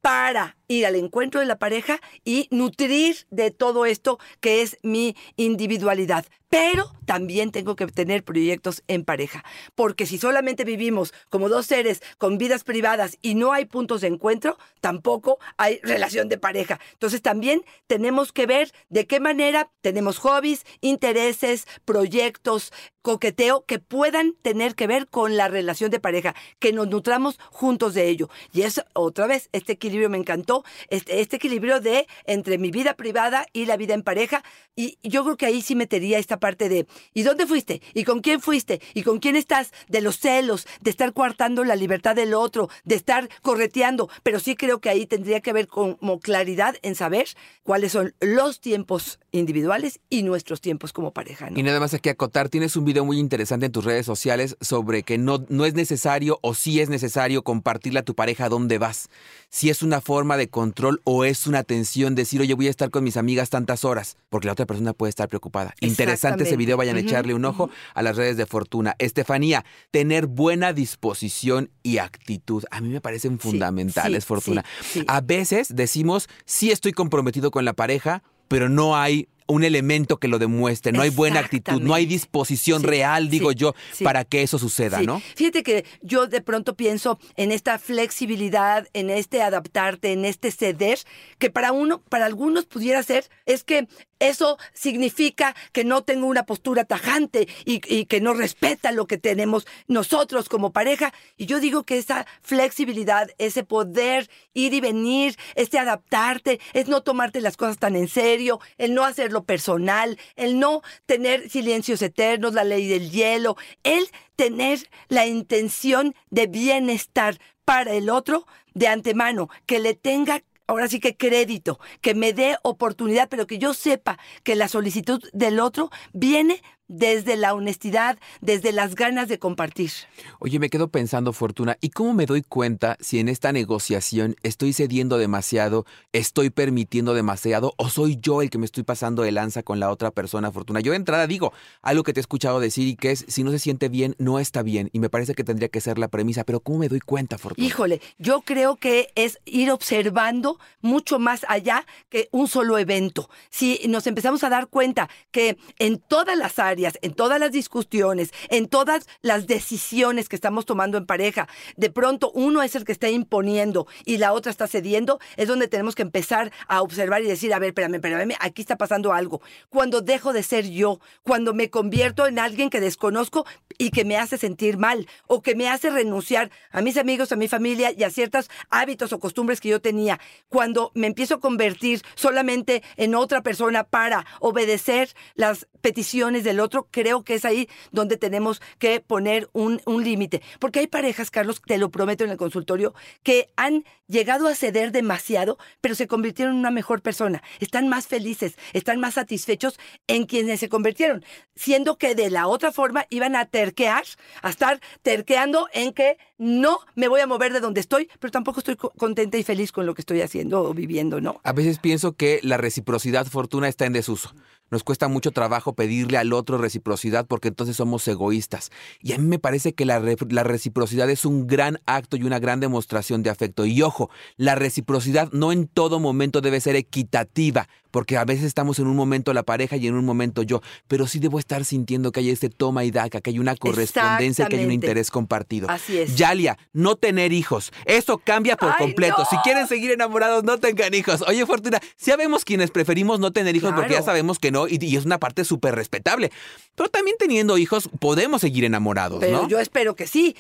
para 0.02 0.58
ir 0.68 0.86
al 0.86 0.96
encuentro 0.96 1.40
de 1.40 1.46
la 1.46 1.60
pareja 1.60 2.02
y 2.26 2.50
nutrir 2.52 3.26
de 3.32 3.52
todo 3.52 3.86
esto 3.86 4.20
que 4.42 4.62
es 4.62 4.78
mi 4.84 5.16
individualidad. 5.38 6.26
Pero 6.54 6.92
también 7.06 7.52
tengo 7.52 7.76
que 7.76 7.88
tener 7.88 8.24
proyectos 8.24 8.84
en 8.88 9.04
pareja, 9.04 9.44
porque 9.74 10.06
si 10.06 10.20
solamente 10.20 10.64
vivimos 10.64 11.12
como 11.32 11.50
dos 11.50 11.66
seres 11.66 12.04
con 12.20 12.38
vidas 12.38 12.64
privadas 12.64 13.18
y 13.24 13.34
no 13.34 13.54
hay 13.54 13.66
puntos 13.66 14.02
de 14.02 14.08
encuentro, 14.08 14.60
tampoco 14.80 15.40
hay 15.58 15.80
relación 15.82 16.30
de 16.30 16.38
pareja. 16.38 16.80
Entonces 16.92 17.24
también 17.24 17.66
tenemos 17.88 18.32
que 18.32 18.46
ver 18.46 18.72
de 18.90 19.08
qué 19.08 19.20
manera 19.20 19.72
tenemos 19.82 20.20
hobbies, 20.20 20.64
intereses, 20.82 21.66
proyectos, 21.86 22.72
coqueteo 23.02 23.66
que 23.66 23.80
puedan 23.80 24.34
tener 24.42 24.76
que 24.76 24.88
ver 24.88 25.08
con 25.08 25.36
la 25.36 25.50
relación 25.50 25.92
de 25.92 26.00
pareja, 26.00 26.36
que 26.60 26.72
nos 26.72 26.88
nutramos 26.88 27.38
juntos 27.52 27.94
de 27.94 28.08
ello. 28.08 28.30
Y 28.54 28.62
eso, 28.62 28.86
otra 28.94 29.28
vez, 29.28 29.50
este 29.52 29.74
equilibrio 29.74 30.10
me 30.10 30.18
encantó, 30.18 30.64
este, 30.90 31.20
este 31.20 31.36
equilibrio 31.36 31.82
de 31.82 32.08
entre 32.26 32.58
mi 32.58 32.72
vida 32.72 32.96
privada 32.96 33.46
y 33.54 33.66
la 33.66 33.76
vida 33.76 33.94
en 33.94 34.04
pareja. 34.04 34.44
Y 34.76 34.98
yo 35.04 35.24
creo 35.24 35.36
que 35.36 35.46
ahí 35.46 35.62
sí 35.62 35.76
metería 35.76 36.18
esta 36.18 36.40
parte 36.44 36.68
de, 36.68 36.88
¿y 37.14 37.24
dónde 37.24 37.48
fuiste? 37.48 37.82
¿Y 37.94 38.04
con 38.04 38.20
quién 38.20 38.42
fuiste? 38.42 38.82
¿Y 38.94 39.04
con 39.04 39.20
quién 39.20 39.38
estás? 39.38 39.72
De 39.88 40.02
los 40.02 40.20
celos, 40.20 40.68
de 40.82 40.90
estar 40.90 41.14
coartando 41.14 41.64
la 41.64 41.78
libertad 41.78 42.18
del 42.18 42.34
otro, 42.34 42.68
de 42.84 42.96
estar 42.96 43.30
correteando. 43.42 44.10
Pero 44.24 44.42
sí 44.42 44.58
creo 44.58 44.82
que 44.82 44.90
ahí 44.90 45.06
tendría 45.06 45.40
que 45.40 45.52
haber 45.52 45.70
como 45.70 46.20
claridad 46.20 46.76
en 46.82 46.96
saber 46.96 47.28
cuáles 47.64 47.94
son 47.94 48.14
los 48.20 48.60
tiempos 48.60 49.20
individuales 49.32 50.02
y 50.10 50.24
nuestros 50.24 50.60
tiempos 50.60 50.92
como 50.92 51.12
pareja. 51.12 51.48
Y 51.56 51.64
nada 51.64 51.80
más 51.80 51.94
aquí 51.94 52.10
acotar, 52.10 52.50
tienes 52.50 52.76
un 52.76 52.84
video 52.84 53.06
muy 53.06 53.20
interesante 53.20 53.68
en 53.68 53.72
tus 53.72 53.86
redes 53.86 54.06
sociales 54.06 54.58
sobre 54.60 55.04
que 55.04 55.18
no, 55.18 55.46
no 55.48 55.66
es 55.66 55.76
necesario 55.76 56.40
o 56.42 56.54
sí 56.54 56.82
es 56.82 56.90
necesario 56.90 57.44
compartirle 57.44 58.00
a 58.00 58.04
tu 58.04 58.16
pareja 58.16 58.50
dónde 58.50 58.80
vas. 58.80 59.10
Si 59.50 59.70
es 59.70 59.82
una 59.82 60.02
forma 60.02 60.36
de 60.36 60.50
control 60.50 61.02
o 61.06 61.24
es 61.24 61.48
una 61.48 61.64
tensión 61.64 62.16
decir, 62.16 62.42
oye, 62.42 62.54
voy 62.54 62.68
a 62.68 62.70
estar 62.70 62.90
con 62.90 63.04
mis 63.04 63.16
amigas 63.16 63.50
tantas 63.50 63.86
horas, 63.86 64.18
porque 64.30 64.48
la 64.48 64.54
otra 64.54 64.66
persona 64.66 64.94
puede 64.94 65.10
estar 65.10 65.30
preocupada. 65.30 65.74
Interesante 65.80 66.33
ese 66.42 66.58
video, 66.58 66.78
vayan 66.78 66.98
a 66.98 67.00
echarle 67.00 67.34
un 67.34 67.46
ojo 67.46 67.70
a 67.94 68.02
las 68.02 68.18
redes 68.18 68.38
de 68.38 68.46
Fortuna. 68.46 68.96
Estefanía, 69.00 69.66
tener 69.92 70.28
buena 70.28 70.74
disposición 70.74 71.70
y 71.84 71.98
actitud. 71.98 72.64
A 72.72 72.82
mí 72.82 72.90
me 72.90 73.02
parecen 73.02 73.40
fundamentales, 73.40 74.26
Fortuna. 74.26 74.64
a 75.08 75.22
veces 75.22 75.76
decimos, 75.76 76.30
sí 76.46 76.72
estoy 76.72 76.94
comprometido 76.94 77.52
con 77.52 77.66
la 77.66 77.74
pareja, 77.74 78.24
pero 78.48 78.70
no 78.70 78.96
hay 78.96 79.28
un 79.48 79.64
elemento 79.64 80.18
que 80.18 80.28
lo 80.28 80.40
demuestre, 80.40 80.92
no 80.92 81.02
hay 81.02 81.10
buena 81.10 81.40
actitud, 81.40 81.82
no 81.82 81.94
hay 81.94 82.06
disposición 82.06 82.84
real, 82.84 83.30
digo 83.30 83.52
yo, 83.52 83.76
para 84.04 84.24
que 84.26 84.42
eso 84.42 84.58
suceda, 84.58 85.02
¿no? 85.02 85.22
Fíjate 85.36 85.64
que 85.64 85.86
yo 86.02 86.28
de 86.28 86.42
pronto 86.42 86.76
pienso 86.76 87.20
en 87.36 87.52
esta 87.52 87.80
flexibilidad, 87.80 88.88
en 88.94 89.10
este 89.10 89.42
adaptarte, 89.42 90.14
en 90.14 90.26
este 90.26 90.52
ceder, 90.52 91.00
que 91.38 91.50
para 91.50 91.72
uno, 91.72 92.02
para 92.10 92.26
algunos 92.26 92.66
pudiera 92.66 93.04
ser, 93.04 93.30
es 93.46 93.64
que 93.64 93.88
eso 94.20 94.58
significa 94.74 95.56
que 95.72 95.84
no 95.84 96.04
tengo 96.04 96.28
una 96.28 96.46
postura 96.46 96.86
tajante 96.86 97.48
y, 97.66 98.06
que 98.06 98.22
no 98.22 98.34
respeta 98.34 98.92
lo 98.92 99.08
que 99.08 99.18
tenemos 99.18 99.68
nosotros 99.88 100.50
como 100.50 100.72
pareja. 100.72 101.14
Y 101.38 101.46
yo 101.46 101.60
digo 101.60 101.84
que 101.84 101.98
esa 101.98 102.26
flexibilidad, 102.42 103.30
ese 103.38 103.64
poder 103.64 104.30
ir 104.54 104.74
y 104.74 104.82
venir, 104.82 105.38
este 105.56 105.80
adaptarte, 105.80 106.60
es 106.74 106.88
no 106.88 107.02
tomarte 107.02 107.42
las 107.42 107.58
cosas 107.58 107.78
tan 107.78 107.96
en 107.96 108.08
serio, 108.08 108.60
el 108.78 108.94
no 108.94 109.04
hacerlo 109.04 109.44
personal, 109.44 110.18
el 110.36 110.60
no 110.60 110.82
tener 111.06 111.50
silencios 111.50 112.02
eternos, 112.02 112.54
la 112.54 112.64
ley 112.64 112.88
del 112.88 113.12
hielo, 113.12 113.58
el 113.84 114.10
tener 114.36 114.90
la 115.10 115.26
intención 115.28 116.16
de 116.30 116.48
bienestar 116.48 117.40
para 117.66 117.94
el 117.94 118.10
otro 118.10 118.46
de 118.74 118.88
antemano, 118.88 119.50
que 119.66 119.80
le 119.80 119.94
tenga 119.94 120.42
ahora 120.68 120.88
sí 120.88 121.00
que 121.00 121.16
crédito, 121.16 121.80
que 122.02 122.16
me 122.16 122.34
dé 122.34 122.58
oportunidad, 122.64 123.30
pero 123.30 123.48
que 123.48 123.58
yo 123.58 123.74
sepa 123.74 124.18
que 124.44 124.56
la 124.56 124.68
solicitud 124.68 125.22
del 125.34 125.60
otro 125.60 125.90
viene 126.14 126.62
desde 126.94 127.36
la 127.38 127.56
honestidad, 127.56 128.20
desde 128.42 128.72
las 128.72 128.96
ganas 128.96 129.28
de 129.28 129.40
compartir. 129.40 129.92
Oye, 130.40 130.60
me 130.60 130.70
quedo 130.70 130.90
pensando, 130.90 131.34
Fortuna, 131.34 131.78
¿y 131.82 131.90
cómo 131.90 132.14
me 132.14 132.28
doy 132.28 132.44
cuenta 132.44 132.98
si 133.00 133.20
en 133.20 133.30
esta 133.30 133.52
negociación 133.52 134.36
estoy 134.44 134.74
cediendo 134.74 135.18
demasiado, 135.18 135.86
estoy 136.12 136.52
permitiendo 136.52 137.16
demasiado 137.16 137.74
o 137.78 137.90
soy 137.90 138.20
yo 138.22 138.44
el 138.44 138.52
que 138.52 138.60
me 138.60 138.66
estoy 138.66 138.84
pasando 138.84 139.24
de 139.24 139.32
lanza 139.32 139.64
con 139.64 139.80
la 139.80 139.90
otra 139.90 140.12
persona, 140.12 140.52
Fortuna? 140.52 140.82
Yo 140.82 140.92
de 140.92 140.98
entrada 140.98 141.26
digo 141.26 141.52
algo 141.82 142.04
que 142.04 142.14
te 142.14 142.20
he 142.20 142.22
escuchado 142.22 142.60
decir 142.60 142.88
y 142.88 142.96
que 142.96 143.12
es, 143.12 143.26
si 143.28 143.44
no 143.44 143.50
se 143.50 143.60
siente 143.60 143.90
bien, 143.90 144.16
no 144.20 144.40
está 144.40 144.62
bien. 144.62 144.90
Y 144.94 145.00
me 145.00 145.10
parece 145.10 145.34
que 145.34 145.44
tendría 145.44 145.70
que 145.70 145.82
ser 145.82 145.98
la 145.98 146.10
premisa, 146.10 146.44
pero 146.44 146.60
¿cómo 146.60 146.78
me 146.78 146.90
doy 146.90 147.00
cuenta, 147.00 147.40
Fortuna? 147.40 147.66
Híjole, 147.66 148.02
yo 148.20 148.42
creo 148.42 148.76
que 148.76 149.12
es 149.16 149.40
ir 149.46 149.72
observando 149.72 150.60
mucho 150.82 151.18
más 151.18 151.44
allá 151.50 151.88
que 152.10 152.30
un 152.32 152.48
solo 152.48 152.78
evento. 152.78 153.30
Si 153.50 153.82
nos 153.88 154.06
empezamos 154.06 154.44
a 154.44 154.50
dar 154.50 154.68
cuenta 154.68 155.10
que 155.32 155.58
en 155.80 155.98
todas 155.98 156.38
las 156.38 156.60
áreas, 156.60 156.83
en 157.02 157.14
todas 157.14 157.40
las 157.40 157.52
discusiones, 157.52 158.32
en 158.50 158.68
todas 158.68 159.08
las 159.22 159.48
decisiones 159.48 160.30
que 160.30 160.36
estamos 160.36 160.66
tomando 160.66 160.98
en 160.98 161.06
pareja, 161.06 161.48
de 161.78 161.90
pronto 161.90 162.32
uno 162.34 162.62
es 162.64 162.76
el 162.76 162.86
que 162.86 162.92
está 162.92 163.10
imponiendo 163.10 163.88
y 164.06 164.18
la 164.18 164.34
otra 164.34 164.52
está 164.52 164.68
cediendo, 164.68 165.20
es 165.38 165.48
donde 165.48 165.68
tenemos 165.68 165.96
que 165.96 166.02
empezar 166.02 166.52
a 166.68 166.82
observar 166.82 167.22
y 167.22 167.28
decir, 167.28 167.54
a 167.54 167.60
ver, 167.60 167.70
espérame, 167.70 167.96
espérame, 167.96 168.36
aquí 168.40 168.62
está 168.62 168.78
pasando 168.78 169.14
algo. 169.14 169.42
Cuando 169.70 170.02
dejo 170.02 170.34
de 170.34 170.44
ser 170.44 170.70
yo, 170.70 171.00
cuando 171.24 171.54
me 171.54 171.70
convierto 171.70 172.28
en 172.28 172.40
alguien 172.40 172.70
que 172.70 172.80
desconozco 172.80 173.46
y 173.78 173.92
que 173.92 174.06
me 174.06 174.18
hace 174.18 174.38
sentir 174.38 174.78
mal 174.78 175.08
o 175.28 175.42
que 175.42 175.56
me 175.56 175.70
hace 175.70 175.90
renunciar 175.90 176.52
a 176.72 176.82
mis 176.82 176.98
amigos, 176.98 177.32
a 177.32 177.36
mi 177.36 177.48
familia 177.48 177.92
y 177.96 178.04
a 178.04 178.10
ciertos 178.10 178.50
hábitos 178.70 179.14
o 179.14 179.20
costumbres 179.20 179.62
que 179.62 179.70
yo 179.70 179.82
tenía, 179.82 180.20
cuando 180.50 180.92
me 180.94 181.08
empiezo 181.08 181.36
a 181.36 181.40
convertir 181.40 182.02
solamente 182.16 182.84
en 182.98 183.16
otra 183.16 183.42
persona 183.42 183.84
para 183.84 184.26
obedecer 184.40 185.14
las 185.36 185.68
peticiones 185.82 186.44
del 186.44 186.60
otro, 186.60 186.88
creo 186.90 187.24
que 187.24 187.36
es 187.36 187.46
ahí 187.46 187.68
donde 187.92 188.18
tenemos 188.18 188.62
que 188.80 189.02
poner 189.02 189.50
un, 189.54 189.82
un 189.86 190.04
límite. 190.04 190.42
Porque 190.60 190.80
hay 190.80 190.88
parejas, 190.88 191.30
Carlos, 191.30 191.62
te 191.66 191.78
lo 191.78 191.90
prometo 191.90 192.24
en 192.24 192.30
el 192.30 192.38
consultorio, 192.38 192.94
que 193.22 193.50
han 193.58 193.84
llegado 194.08 194.48
a 194.48 194.56
ceder 194.56 194.92
demasiado, 194.92 195.58
pero 195.82 195.96
se 195.96 196.08
convirtieron 196.08 196.54
en 196.54 196.60
una 196.60 196.72
mejor 196.72 197.02
persona. 197.02 197.44
Están 197.60 197.90
más 197.90 198.08
felices, 198.08 198.56
están 198.72 199.00
más 199.00 199.16
satisfechos 199.16 199.80
en 200.08 200.26
quienes 200.26 200.60
se 200.60 200.70
convirtieron, 200.70 201.26
siendo 201.56 201.98
que 201.98 202.16
de 202.16 202.30
la 202.30 202.48
otra 202.48 202.72
forma 202.72 203.06
iban 203.10 203.36
a 203.36 203.46
terquear, 203.64 204.04
a 204.42 204.50
estar 204.50 204.80
terqueando 205.02 205.68
en 205.74 205.94
que 205.94 206.18
no 206.38 206.80
me 206.96 207.08
voy 207.08 207.22
a 207.22 207.28
mover 207.28 207.54
de 207.54 207.62
donde 207.62 207.80
estoy, 207.80 208.10
pero 208.20 208.32
tampoco 208.32 208.60
estoy 208.60 208.76
contenta 208.76 209.38
y 209.38 209.44
feliz 209.44 209.72
con 209.72 209.86
lo 209.86 209.94
que 209.94 210.02
estoy 210.02 210.22
haciendo 210.22 210.64
o 210.64 210.74
viviendo, 210.74 211.22
¿no? 211.22 211.40
A 211.44 211.54
veces 211.54 211.80
pienso 211.80 212.14
que 212.14 212.40
la 212.44 212.58
reciprocidad 212.58 213.26
fortuna 213.26 213.70
está 213.70 213.86
en 213.86 213.94
desuso. 213.94 214.34
Nos 214.74 214.84
cuesta 214.84 215.08
mucho 215.08 215.30
trabajo 215.30 215.74
pedirle 215.74 216.18
al 216.18 216.34
otro 216.34 216.58
reciprocidad 216.58 217.28
porque 217.28 217.50
entonces 217.50 217.78
somos 217.78 218.08
egoístas. 218.08 218.72
Y 219.04 219.14
a 219.14 219.20
mí 219.20 219.28
me 219.28 219.38
parece 219.38 219.74
que 219.74 219.86
la, 219.86 220.02
la, 220.30 220.44
reciprocidad 220.44 221.12
es 221.12 221.26
un 221.26 221.46
gran 221.46 221.80
acto 221.86 222.18
y 222.18 222.24
una 222.24 222.40
gran 222.40 222.60
demostración 222.60 223.22
de 223.22 223.30
afecto. 223.30 223.68
Y 223.68 223.84
ojo, 223.84 224.10
la 224.36 224.56
reciprocidad 224.56 225.32
no 225.32 225.52
en 225.52 225.68
todo 225.68 226.00
momento 226.00 226.42
debe 226.42 226.60
ser 226.60 226.76
equitativa, 226.76 227.68
porque 227.94 228.18
a 228.18 228.26
veces 228.26 228.46
estamos 228.46 228.80
en 228.80 228.88
un 228.88 228.96
momento 228.96 229.32
la 229.34 229.44
pareja 229.44 229.78
y 229.78 229.86
en 229.86 229.94
un 229.94 230.04
momento 230.04 230.42
yo, 230.42 230.62
pero 230.88 231.06
sí 231.06 231.20
debo 231.20 231.38
estar 231.38 231.64
sintiendo 231.64 232.12
que 232.12 232.22
hay 232.22 232.32
este 232.32 232.50
toma 232.50 232.84
y 232.84 232.90
daca, 232.90 233.22
que 233.22 233.30
hay 233.30 233.38
una 233.38 233.56
correspondencia, 233.56 234.48
que 234.48 234.56
hay 234.56 234.66
un 234.66 234.72
interés 234.72 235.12
compartido. 235.12 235.70
Así 235.70 236.00
es. 236.00 236.16
Yalia, 236.16 236.58
no 236.74 236.96
tener 236.96 237.32
hijos, 237.32 237.72
eso 237.86 238.18
cambia 238.18 238.58
por 238.58 238.72
Ay, 238.72 238.78
completo. 238.80 239.18
no. 239.20 239.26
Si 239.26 239.38
quieren 239.44 239.68
seguir 239.68 239.92
enamorados, 239.92 240.44
no 240.44 240.58
tengan 240.58 240.92
hijos. 240.96 241.22
Oye, 241.28 241.46
Fortuna, 241.46 241.80
sí 241.96 242.10
sabemos 242.10 242.44
quienes 242.44 242.72
preferimos 242.72 243.20
no 243.20 243.32
tener 243.32 243.56
hijos 243.56 243.74
porque 243.76 243.94
ya 243.94 244.02
sabemos 244.02 244.40
que 244.40 244.50
no, 244.50 244.63
y, 244.68 244.78
y 244.82 244.96
es 244.98 245.06
una 245.06 245.20
parte 245.20 245.44
súper 245.46 245.76
respetable. 245.76 246.32
Pero 246.76 246.90
también 246.90 247.16
teniendo 247.20 247.58
hijos, 247.58 247.90
podemos 248.00 248.42
seguir 248.42 248.64
enamorados, 248.66 249.20
Pero 249.20 249.44
¿no? 249.44 249.48
yo 249.48 249.60
espero 249.60 249.96
que 249.96 250.08
sí. 250.08 250.36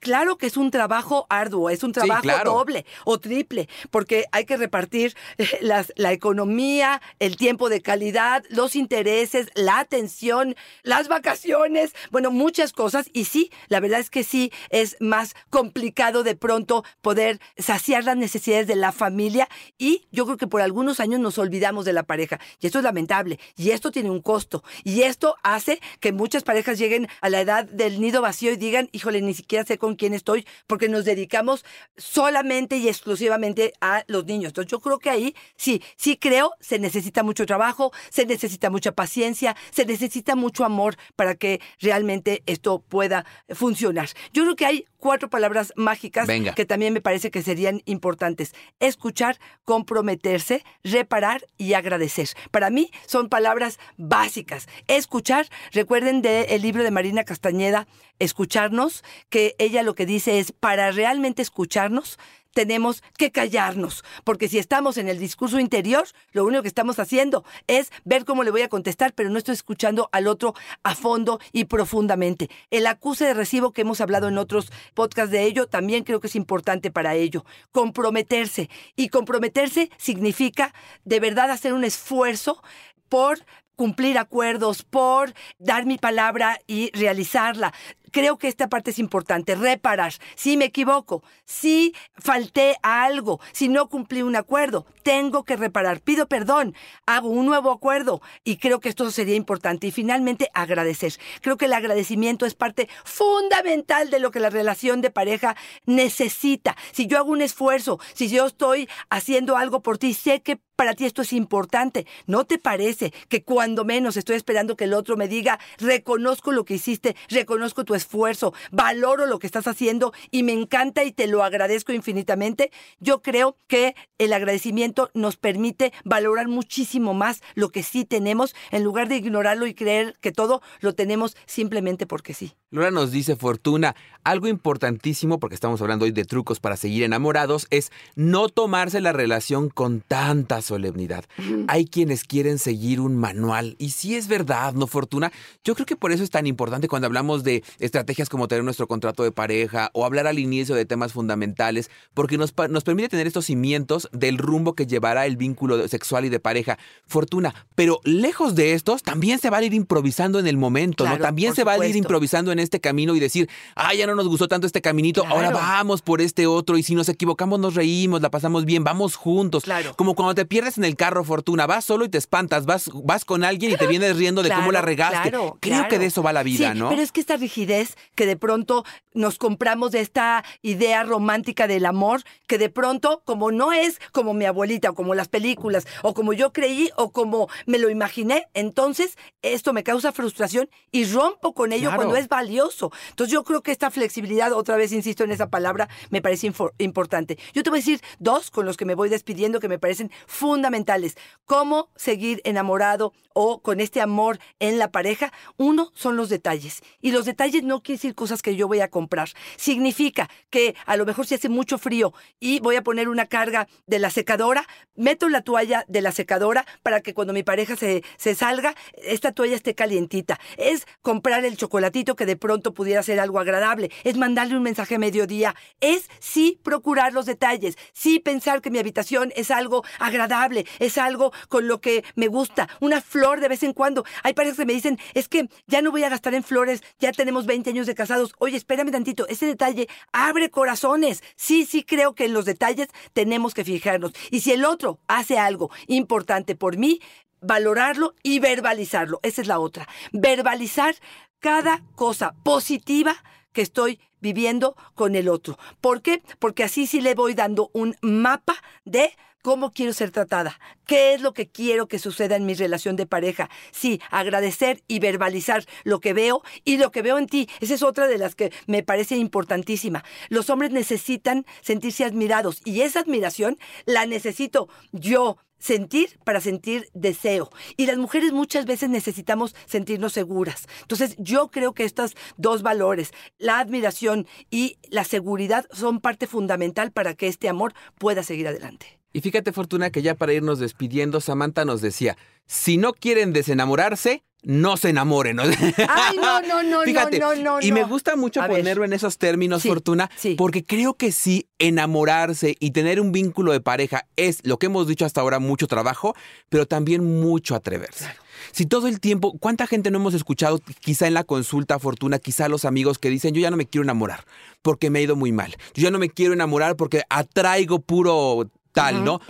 Claro 0.00 0.36
que 0.38 0.46
es 0.46 0.56
un 0.56 0.70
trabajo 0.70 1.26
arduo, 1.28 1.70
es 1.70 1.82
un 1.82 1.92
trabajo 1.92 2.22
claro. 2.22 2.52
doble 2.52 2.86
o 3.04 3.20
triple, 3.20 3.68
porque 3.90 4.24
hay 4.32 4.44
que 4.46 4.56
repartir 4.56 5.14
eh, 5.38 5.46
las- 5.60 5.92
la 5.96 6.12
economía, 6.12 7.00
el 7.18 7.36
tiempo 7.36 7.68
de 7.68 7.82
calidad, 7.82 8.42
los 8.48 8.76
intereses, 8.76 9.48
la 9.54 9.78
atención, 9.78 10.56
las 10.82 11.08
vacaciones, 11.08 11.92
bueno, 12.10 12.30
muchas 12.30 12.72
cosas. 12.72 13.10
Y 13.12 13.26
sí, 13.26 13.50
la 13.68 13.80
verdad 13.80 14.00
es 14.00 14.10
que 14.10 14.24
sí, 14.24 14.50
es 14.70 14.96
más 15.00 15.34
complicado 15.50 16.22
de 16.22 16.34
pronto 16.34 16.82
poder 17.02 17.38
saciar 17.58 18.04
las 18.04 18.16
necesidades 18.16 18.66
de 18.66 18.76
la 18.76 18.92
familia 18.92 19.48
y 19.78 20.06
yo 20.10 20.24
creo 20.24 20.36
que 20.38 20.46
por 20.46 20.62
algunos 20.62 20.98
años 21.00 21.20
nos 21.20 21.38
olvidamos 21.38 21.84
de 21.84 21.92
la 21.92 22.02
pareja. 22.04 22.40
Y 22.60 22.66
esto 22.66 22.78
es 22.78 22.84
lamentable. 22.84 23.38
Y 23.56 23.70
esto 23.70 23.90
tiene 23.90 24.10
un 24.10 24.20
costo. 24.22 24.64
Y 24.82 25.02
esto 25.02 25.36
hace 25.42 25.80
que 26.00 26.12
muchas 26.12 26.42
parejas 26.42 26.78
lleguen 26.78 27.06
a 27.20 27.28
la 27.28 27.40
edad 27.40 27.64
del 27.66 28.00
nido 28.00 28.22
vacío 28.22 28.52
y 28.52 28.56
digan, 28.56 28.88
híjole, 28.92 29.20
ni 29.20 29.34
siquiera 29.34 29.64
sé 29.64 29.76
con 29.78 29.89
quién 29.96 30.14
estoy, 30.14 30.46
porque 30.66 30.88
nos 30.88 31.04
dedicamos 31.04 31.64
solamente 31.96 32.76
y 32.76 32.88
exclusivamente 32.88 33.72
a 33.80 34.04
los 34.06 34.24
niños. 34.24 34.50
Entonces 34.50 34.70
yo 34.70 34.80
creo 34.80 34.98
que 34.98 35.10
ahí 35.10 35.34
sí, 35.56 35.82
sí 35.96 36.16
creo, 36.16 36.52
se 36.60 36.78
necesita 36.78 37.22
mucho 37.22 37.46
trabajo, 37.46 37.92
se 38.10 38.26
necesita 38.26 38.70
mucha 38.70 38.92
paciencia, 38.92 39.56
se 39.70 39.84
necesita 39.84 40.36
mucho 40.36 40.64
amor 40.64 40.96
para 41.16 41.34
que 41.34 41.60
realmente 41.80 42.42
esto 42.46 42.80
pueda 42.80 43.24
funcionar. 43.50 44.08
Yo 44.32 44.42
creo 44.44 44.56
que 44.56 44.66
hay 44.66 44.84
cuatro 45.00 45.28
palabras 45.28 45.72
mágicas 45.76 46.26
Venga. 46.26 46.54
que 46.54 46.64
también 46.64 46.92
me 46.92 47.00
parece 47.00 47.30
que 47.30 47.42
serían 47.42 47.82
importantes. 47.86 48.54
Escuchar, 48.78 49.38
comprometerse, 49.64 50.64
reparar 50.84 51.46
y 51.58 51.72
agradecer. 51.74 52.28
Para 52.50 52.70
mí 52.70 52.90
son 53.06 53.28
palabras 53.28 53.78
básicas. 53.96 54.68
Escuchar, 54.86 55.48
recuerden 55.72 56.22
del 56.22 56.62
libro 56.62 56.84
de 56.84 56.90
Marina 56.90 57.24
Castañeda, 57.24 57.88
Escucharnos, 58.18 59.02
que 59.30 59.54
ella 59.58 59.82
lo 59.82 59.94
que 59.94 60.04
dice 60.04 60.38
es, 60.38 60.52
para 60.52 60.92
realmente 60.92 61.40
escucharnos, 61.40 62.18
tenemos 62.52 63.02
que 63.16 63.30
callarnos, 63.30 64.04
porque 64.24 64.48
si 64.48 64.58
estamos 64.58 64.96
en 64.98 65.08
el 65.08 65.18
discurso 65.18 65.58
interior, 65.58 66.06
lo 66.32 66.44
único 66.44 66.62
que 66.62 66.68
estamos 66.68 66.98
haciendo 66.98 67.44
es 67.66 67.90
ver 68.04 68.24
cómo 68.24 68.42
le 68.44 68.50
voy 68.50 68.62
a 68.62 68.68
contestar, 68.68 69.12
pero 69.14 69.30
no 69.30 69.38
estoy 69.38 69.54
escuchando 69.54 70.08
al 70.12 70.26
otro 70.26 70.54
a 70.82 70.94
fondo 70.94 71.40
y 71.52 71.64
profundamente. 71.64 72.50
El 72.70 72.86
acuse 72.86 73.24
de 73.24 73.34
recibo 73.34 73.72
que 73.72 73.82
hemos 73.82 74.00
hablado 74.00 74.28
en 74.28 74.38
otros 74.38 74.72
podcasts 74.94 75.32
de 75.32 75.44
ello, 75.44 75.66
también 75.66 76.04
creo 76.04 76.20
que 76.20 76.26
es 76.26 76.36
importante 76.36 76.90
para 76.90 77.14
ello. 77.14 77.44
Comprometerse. 77.72 78.70
Y 78.96 79.08
comprometerse 79.08 79.90
significa 79.96 80.74
de 81.04 81.20
verdad 81.20 81.50
hacer 81.50 81.72
un 81.72 81.84
esfuerzo 81.84 82.62
por 83.08 83.44
cumplir 83.80 84.18
acuerdos, 84.18 84.82
por 84.82 85.32
dar 85.58 85.86
mi 85.86 85.96
palabra 85.96 86.58
y 86.66 86.90
realizarla. 86.92 87.72
Creo 88.10 88.38
que 88.38 88.48
esta 88.48 88.68
parte 88.68 88.90
es 88.90 88.98
importante, 88.98 89.54
reparar. 89.54 90.12
Si 90.34 90.56
me 90.56 90.66
equivoco, 90.66 91.22
si 91.44 91.94
falté 92.14 92.76
a 92.82 93.04
algo, 93.04 93.40
si 93.52 93.68
no 93.68 93.88
cumplí 93.88 94.22
un 94.22 94.36
acuerdo, 94.36 94.86
tengo 95.02 95.44
que 95.44 95.56
reparar. 95.56 96.00
Pido 96.00 96.26
perdón, 96.26 96.74
hago 97.06 97.28
un 97.28 97.46
nuevo 97.46 97.70
acuerdo 97.70 98.20
y 98.44 98.56
creo 98.56 98.80
que 98.80 98.88
esto 98.88 99.10
sería 99.10 99.34
importante. 99.34 99.86
Y 99.86 99.90
finalmente, 99.90 100.50
agradecer. 100.54 101.12
Creo 101.40 101.56
que 101.56 101.66
el 101.66 101.72
agradecimiento 101.72 102.46
es 102.46 102.54
parte 102.54 102.88
fundamental 103.04 104.10
de 104.10 104.20
lo 104.20 104.30
que 104.30 104.40
la 104.40 104.50
relación 104.50 105.00
de 105.00 105.10
pareja 105.10 105.56
necesita. 105.86 106.76
Si 106.92 107.06
yo 107.06 107.18
hago 107.18 107.30
un 107.30 107.42
esfuerzo, 107.42 108.00
si 108.14 108.28
yo 108.28 108.46
estoy 108.46 108.88
haciendo 109.08 109.56
algo 109.56 109.82
por 109.82 109.98
ti, 109.98 110.14
sé 110.14 110.42
que 110.42 110.60
para 110.80 110.94
ti 110.94 111.04
esto 111.04 111.20
es 111.20 111.34
importante. 111.34 112.06
¿No 112.26 112.46
te 112.46 112.56
parece 112.56 113.12
que 113.28 113.44
cuando 113.44 113.84
menos 113.84 114.16
estoy 114.16 114.36
esperando 114.36 114.78
que 114.78 114.84
el 114.84 114.94
otro 114.94 115.14
me 115.14 115.28
diga, 115.28 115.60
reconozco 115.76 116.52
lo 116.52 116.64
que 116.64 116.72
hiciste, 116.72 117.16
reconozco 117.28 117.84
tu 117.84 117.94
esfuerzo, 117.94 118.54
valoro 118.70 119.26
lo 119.26 119.38
que 119.38 119.46
estás 119.46 119.66
haciendo 119.66 120.14
y 120.30 120.42
me 120.42 120.54
encanta 120.54 121.04
y 121.04 121.12
te 121.12 121.26
lo 121.26 121.44
agradezco 121.44 121.92
infinitamente? 121.92 122.70
Yo 122.98 123.20
creo 123.20 123.58
que 123.66 123.94
el 124.16 124.32
agradecimiento 124.32 125.10
nos 125.12 125.36
permite 125.36 125.92
valorar 126.02 126.48
muchísimo 126.48 127.12
más 127.12 127.42
lo 127.54 127.68
que 127.68 127.82
sí 127.82 128.06
tenemos 128.06 128.54
en 128.70 128.82
lugar 128.82 129.10
de 129.10 129.16
ignorarlo 129.16 129.66
y 129.66 129.74
creer 129.74 130.16
que 130.22 130.32
todo 130.32 130.62
lo 130.80 130.94
tenemos 130.94 131.36
simplemente 131.44 132.06
porque 132.06 132.32
sí. 132.32 132.54
Laura 132.70 132.92
nos 132.92 133.10
dice, 133.10 133.34
Fortuna, 133.34 133.96
algo 134.22 134.46
importantísimo, 134.46 135.40
porque 135.40 135.56
estamos 135.56 135.82
hablando 135.82 136.04
hoy 136.04 136.12
de 136.12 136.24
trucos 136.24 136.60
para 136.60 136.76
seguir 136.76 137.02
enamorados, 137.02 137.66
es 137.70 137.90
no 138.14 138.48
tomarse 138.48 139.00
la 139.00 139.12
relación 139.12 139.70
con 139.70 140.00
tanta 140.00 140.62
solemnidad. 140.70 141.24
Hay 141.68 141.84
quienes 141.84 142.24
quieren 142.24 142.58
seguir 142.58 143.00
un 143.00 143.16
manual, 143.16 143.76
y 143.78 143.90
si 143.90 144.14
es 144.14 144.28
verdad, 144.28 144.72
¿no, 144.72 144.86
Fortuna? 144.86 145.32
Yo 145.64 145.74
creo 145.74 145.84
que 145.84 145.96
por 145.96 146.12
eso 146.12 146.22
es 146.22 146.30
tan 146.30 146.46
importante 146.46 146.88
cuando 146.88 147.06
hablamos 147.06 147.44
de 147.44 147.62
estrategias 147.78 148.28
como 148.28 148.48
tener 148.48 148.64
nuestro 148.64 148.86
contrato 148.86 149.22
de 149.22 149.32
pareja 149.32 149.90
o 149.92 150.04
hablar 150.04 150.26
al 150.26 150.38
inicio 150.38 150.74
de 150.74 150.84
temas 150.86 151.12
fundamentales, 151.12 151.90
porque 152.14 152.38
nos, 152.38 152.54
nos 152.70 152.84
permite 152.84 153.08
tener 153.08 153.26
estos 153.26 153.46
cimientos 153.46 154.08
del 154.12 154.38
rumbo 154.38 154.74
que 154.74 154.86
llevará 154.86 155.26
el 155.26 155.36
vínculo 155.36 155.88
sexual 155.88 156.24
y 156.24 156.28
de 156.28 156.40
pareja. 156.40 156.78
Fortuna, 157.06 157.66
pero 157.74 158.00
lejos 158.04 158.54
de 158.54 158.74
estos, 158.74 159.02
también 159.02 159.38
se 159.38 159.50
va 159.50 159.58
a 159.58 159.64
ir 159.64 159.74
improvisando 159.74 160.38
en 160.38 160.46
el 160.46 160.56
momento, 160.56 161.04
¿no? 161.04 161.18
También 161.18 161.54
se 161.54 161.64
va 161.64 161.72
a 161.72 161.86
ir 161.86 161.96
improvisando 161.96 162.52
en 162.52 162.58
este 162.60 162.80
camino 162.80 163.14
y 163.16 163.20
decir, 163.20 163.48
ah, 163.74 163.94
ya 163.94 164.06
no 164.06 164.14
nos 164.14 164.28
gustó 164.28 164.48
tanto 164.48 164.66
este 164.66 164.80
caminito, 164.80 165.26
ahora 165.26 165.50
vamos 165.50 166.02
por 166.02 166.20
este 166.20 166.46
otro 166.46 166.78
y 166.78 166.82
si 166.82 166.94
nos 166.94 167.08
equivocamos 167.08 167.58
nos 167.58 167.74
reímos, 167.74 168.20
la 168.20 168.30
pasamos 168.30 168.64
bien, 168.64 168.84
vamos 168.84 169.16
juntos. 169.16 169.64
Claro. 169.64 169.94
Como 169.96 170.14
cuando 170.14 170.34
te 170.34 170.44
pierdes 170.44 170.59
en 170.76 170.84
el 170.84 170.96
carro, 170.96 171.24
Fortuna, 171.24 171.66
vas 171.66 171.84
solo 171.84 172.04
y 172.04 172.08
te 172.08 172.18
espantas, 172.18 172.66
vas, 172.66 172.90
vas 172.94 173.24
con 173.24 173.44
alguien 173.44 173.72
y 173.72 173.76
te 173.76 173.86
vienes 173.86 174.16
riendo 174.16 174.42
de 174.42 174.50
cómo 174.50 174.72
la 174.72 174.82
regaste. 174.82 175.30
claro, 175.30 175.58
Creo 175.60 175.88
que 175.88 175.98
de 175.98 176.06
eso 176.06 176.22
va 176.22 176.32
la 176.32 176.42
vida, 176.42 176.72
Sí, 176.72 176.78
¿no? 176.78 176.88
Pero 176.88 177.02
es 177.02 177.12
que 177.12 177.20
esta 177.20 177.36
rigidez 177.36 177.96
que 178.14 178.26
de 178.26 178.36
pronto 178.36 178.84
nos 179.12 179.38
compramos 179.38 179.92
de 179.92 180.00
esta 180.00 180.44
idea 180.62 181.02
romántica 181.02 181.66
del 181.66 181.86
amor, 181.86 182.22
que 182.46 182.58
de 182.58 182.68
pronto, 182.68 183.22
como 183.24 183.50
no 183.50 183.72
es 183.72 184.00
como 184.12 184.34
mi 184.34 184.44
abuelita, 184.44 184.90
o 184.90 184.94
como 184.94 185.14
las 185.14 185.28
películas, 185.28 185.86
o 186.02 186.14
como 186.14 186.32
yo 186.32 186.52
creí, 186.52 186.90
o 186.96 187.10
como 187.10 187.48
me 187.66 187.78
lo 187.78 187.90
imaginé, 187.90 188.46
entonces 188.54 189.16
esto 189.42 189.72
me 189.72 189.82
causa 189.82 190.12
frustración 190.12 190.68
y 190.92 191.04
rompo 191.04 191.54
con 191.54 191.72
ello 191.72 191.90
cuando 191.94 192.16
es 192.16 192.28
valioso. 192.28 192.92
Entonces 193.10 193.32
yo 193.32 193.44
creo 193.44 193.62
que 193.62 193.72
esta 193.72 193.90
flexibilidad, 193.90 194.52
otra 194.52 194.76
vez 194.76 194.92
insisto 194.92 195.24
en 195.24 195.30
esa 195.32 195.48
palabra, 195.48 195.88
me 196.10 196.22
parece 196.22 196.52
importante. 196.78 197.38
Yo 197.52 197.62
te 197.62 197.70
voy 197.70 197.78
a 197.78 197.82
decir 197.82 198.00
dos 198.18 198.50
con 198.50 198.66
los 198.66 198.76
que 198.76 198.84
me 198.84 198.94
voy 198.94 199.08
despidiendo 199.08 199.60
que 199.60 199.68
me 199.68 199.78
parecen 199.78 200.10
fundamentales. 200.40 201.18
Cómo 201.44 201.90
seguir 201.96 202.40
enamorado 202.44 203.12
o 203.34 203.60
con 203.60 203.78
este 203.78 204.00
amor 204.00 204.38
en 204.58 204.78
la 204.78 204.90
pareja. 204.90 205.32
Uno 205.58 205.92
son 205.94 206.16
los 206.16 206.30
detalles. 206.30 206.82
Y 207.00 207.12
los 207.12 207.26
detalles 207.26 207.62
no 207.62 207.82
quiere 207.82 207.98
decir 207.98 208.14
cosas 208.14 208.40
que 208.40 208.56
yo 208.56 208.66
voy 208.66 208.80
a 208.80 208.88
comprar. 208.88 209.28
Significa 209.56 210.30
que 210.48 210.74
a 210.86 210.96
lo 210.96 211.04
mejor 211.04 211.26
si 211.26 211.34
hace 211.34 211.50
mucho 211.50 211.76
frío 211.76 212.14
y 212.38 212.60
voy 212.60 212.76
a 212.76 212.82
poner 212.82 213.08
una 213.08 213.26
carga 213.26 213.68
de 213.86 213.98
la 213.98 214.08
secadora, 214.10 214.66
meto 214.94 215.28
la 215.28 215.42
toalla 215.42 215.84
de 215.88 216.00
la 216.00 216.10
secadora 216.10 216.64
para 216.82 217.02
que 217.02 217.12
cuando 217.12 217.34
mi 217.34 217.42
pareja 217.42 217.76
se, 217.76 218.02
se 218.16 218.34
salga, 218.34 218.74
esta 218.94 219.32
toalla 219.32 219.56
esté 219.56 219.74
calientita. 219.74 220.40
Es 220.56 220.86
comprar 221.02 221.44
el 221.44 221.58
chocolatito 221.58 222.16
que 222.16 222.24
de 222.24 222.36
pronto 222.36 222.72
pudiera 222.72 223.02
ser 223.02 223.20
algo 223.20 223.38
agradable. 223.38 223.90
Es 224.04 224.16
mandarle 224.16 224.56
un 224.56 224.62
mensaje 224.62 224.94
a 224.94 224.98
mediodía. 224.98 225.54
Es 225.80 226.08
sí 226.18 226.58
procurar 226.62 227.12
los 227.12 227.26
detalles. 227.26 227.76
Sí 227.92 228.20
pensar 228.20 228.62
que 228.62 228.70
mi 228.70 228.78
habitación 228.78 229.32
es 229.36 229.50
algo 229.50 229.84
agradable. 229.98 230.29
Es 230.78 230.98
algo 230.98 231.32
con 231.48 231.66
lo 231.68 231.80
que 231.80 232.04
me 232.14 232.28
gusta. 232.28 232.68
Una 232.80 233.00
flor 233.00 233.40
de 233.40 233.48
vez 233.48 233.62
en 233.62 233.72
cuando. 233.72 234.04
Hay 234.22 234.34
parejas 234.34 234.58
que 234.58 234.66
me 234.66 234.72
dicen, 234.72 234.98
es 235.14 235.28
que 235.28 235.48
ya 235.66 235.82
no 235.82 235.90
voy 235.90 236.04
a 236.04 236.08
gastar 236.08 236.34
en 236.34 236.42
flores. 236.42 236.82
Ya 236.98 237.12
tenemos 237.12 237.46
20 237.46 237.70
años 237.70 237.86
de 237.86 237.94
casados. 237.94 238.32
Oye, 238.38 238.56
espérame 238.56 238.90
tantito. 238.90 239.26
Ese 239.28 239.46
detalle 239.46 239.88
abre 240.12 240.50
corazones. 240.50 241.22
Sí, 241.36 241.64
sí 241.64 241.82
creo 241.82 242.14
que 242.14 242.26
en 242.26 242.32
los 242.32 242.44
detalles 242.44 242.88
tenemos 243.12 243.54
que 243.54 243.64
fijarnos. 243.64 244.12
Y 244.30 244.40
si 244.40 244.52
el 244.52 244.64
otro 244.64 245.00
hace 245.08 245.38
algo 245.38 245.70
importante 245.86 246.54
por 246.54 246.76
mí, 246.76 247.00
valorarlo 247.40 248.14
y 248.22 248.38
verbalizarlo. 248.38 249.20
Esa 249.22 249.42
es 249.42 249.48
la 249.48 249.58
otra. 249.58 249.88
Verbalizar 250.12 250.94
cada 251.38 251.82
cosa 251.94 252.34
positiva 252.44 253.16
que 253.52 253.62
estoy 253.62 254.00
viviendo 254.20 254.76
con 254.94 255.16
el 255.16 255.28
otro. 255.28 255.58
¿Por 255.80 256.02
qué? 256.02 256.22
Porque 256.38 256.64
así 256.64 256.86
sí 256.86 257.00
le 257.00 257.14
voy 257.14 257.34
dando 257.34 257.70
un 257.72 257.96
mapa 258.02 258.56
de 258.84 259.16
cómo 259.42 259.72
quiero 259.72 259.92
ser 259.92 260.10
tratada, 260.10 260.58
qué 260.86 261.14
es 261.14 261.20
lo 261.20 261.32
que 261.32 261.48
quiero 261.48 261.88
que 261.88 261.98
suceda 261.98 262.36
en 262.36 262.46
mi 262.46 262.54
relación 262.54 262.96
de 262.96 263.06
pareja. 263.06 263.50
Sí, 263.72 264.00
agradecer 264.10 264.82
y 264.88 264.98
verbalizar 264.98 265.64
lo 265.84 266.00
que 266.00 266.12
veo 266.12 266.42
y 266.64 266.76
lo 266.76 266.90
que 266.90 267.02
veo 267.02 267.18
en 267.18 267.26
ti. 267.26 267.48
Esa 267.60 267.74
es 267.74 267.82
otra 267.82 268.06
de 268.06 268.18
las 268.18 268.34
que 268.34 268.52
me 268.66 268.82
parece 268.82 269.16
importantísima. 269.16 270.04
Los 270.28 270.50
hombres 270.50 270.70
necesitan 270.70 271.46
sentirse 271.62 272.04
admirados 272.04 272.60
y 272.64 272.82
esa 272.82 273.00
admiración 273.00 273.58
la 273.86 274.06
necesito 274.06 274.68
yo 274.92 275.38
sentir 275.60 276.18
para 276.24 276.40
sentir 276.40 276.88
deseo. 276.94 277.50
Y 277.76 277.86
las 277.86 277.98
mujeres 277.98 278.32
muchas 278.32 278.64
veces 278.64 278.88
necesitamos 278.88 279.54
sentirnos 279.66 280.14
seguras. 280.14 280.66
Entonces 280.82 281.14
yo 281.18 281.50
creo 281.50 281.74
que 281.74 281.84
estos 281.84 282.16
dos 282.36 282.62
valores, 282.62 283.12
la 283.38 283.60
admiración 283.60 284.26
y 284.50 284.78
la 284.88 285.04
seguridad, 285.04 285.66
son 285.72 286.00
parte 286.00 286.26
fundamental 286.26 286.90
para 286.90 287.14
que 287.14 287.28
este 287.28 287.48
amor 287.48 287.74
pueda 287.98 288.22
seguir 288.22 288.48
adelante. 288.48 288.99
Y 289.12 289.20
fíjate, 289.20 289.52
Fortuna, 289.52 289.90
que 289.90 290.02
ya 290.02 290.14
para 290.14 290.32
irnos 290.32 290.58
despidiendo, 290.58 291.20
Samantha 291.20 291.64
nos 291.64 291.80
decía, 291.80 292.16
si 292.46 292.76
no 292.76 292.92
quieren 292.92 293.32
desenamorarse, 293.32 294.22
no 294.42 294.76
se 294.78 294.88
enamoren. 294.90 295.38
Ay, 295.40 296.16
no, 296.16 296.40
no, 296.42 296.62
no, 296.62 296.80
Fíjate, 296.82 297.18
no, 297.18 297.34
no, 297.34 297.60
no. 297.60 297.66
y 297.66 297.72
me 297.72 297.84
gusta 297.84 298.16
mucho 298.16 298.40
A 298.40 298.46
ver. 298.48 298.58
ponerlo 298.58 298.84
en 298.84 298.92
esos 298.94 299.18
términos, 299.18 299.62
Sí, 299.62 299.68
Fortuna, 299.68 300.10
sí. 300.16 300.34
porque 300.38 300.64
creo 300.64 300.94
que 300.94 301.12
sí, 301.12 301.46
enamorarse 301.58 302.56
y 302.58 302.70
tener 302.70 303.00
un 303.00 303.12
vínculo 303.12 303.52
de 303.52 303.60
pareja 303.60 304.06
es 304.16 304.38
lo 304.44 304.58
que 304.58 304.66
hemos 304.66 304.86
dicho 304.86 305.04
hasta 305.04 305.20
ahora, 305.20 305.40
mucho 305.40 305.66
trabajo, 305.66 306.14
pero 306.48 306.66
también 306.66 307.04
mucho 307.20 307.54
atreverse. 307.54 308.06
Si 308.52 308.64
todo 308.64 308.86
el 308.86 309.00
tiempo, 309.00 309.36
¿cuánta 309.38 309.66
gente 309.66 309.90
no 309.90 309.98
hemos 309.98 310.14
escuchado, 310.14 310.60
quizá 310.80 311.06
en 311.06 311.14
la 311.14 311.24
consulta, 311.24 311.78
Fortuna, 311.78 312.18
quizá 312.18 312.48
los 312.48 312.64
amigos 312.64 312.98
que 312.98 313.10
dicen, 313.10 313.34
yo 313.34 313.42
ya 313.42 313.50
no 313.50 313.58
me 313.58 313.66
quiero 313.66 313.82
enamorar 313.82 314.24
porque 314.62 314.88
me 314.88 314.98
ha 315.00 315.02
ido 315.02 315.16
muy 315.16 315.32
mal, 315.32 315.54
yo 315.74 315.82
ya 315.82 315.90
no 315.90 315.98
me 315.98 316.08
quiero 316.10 316.32
enamorar 316.32 316.76
porque 316.76 317.02
atraigo 317.10 317.80
puro 317.80 318.48
tal, 318.72 319.04
¿no? 319.04 319.20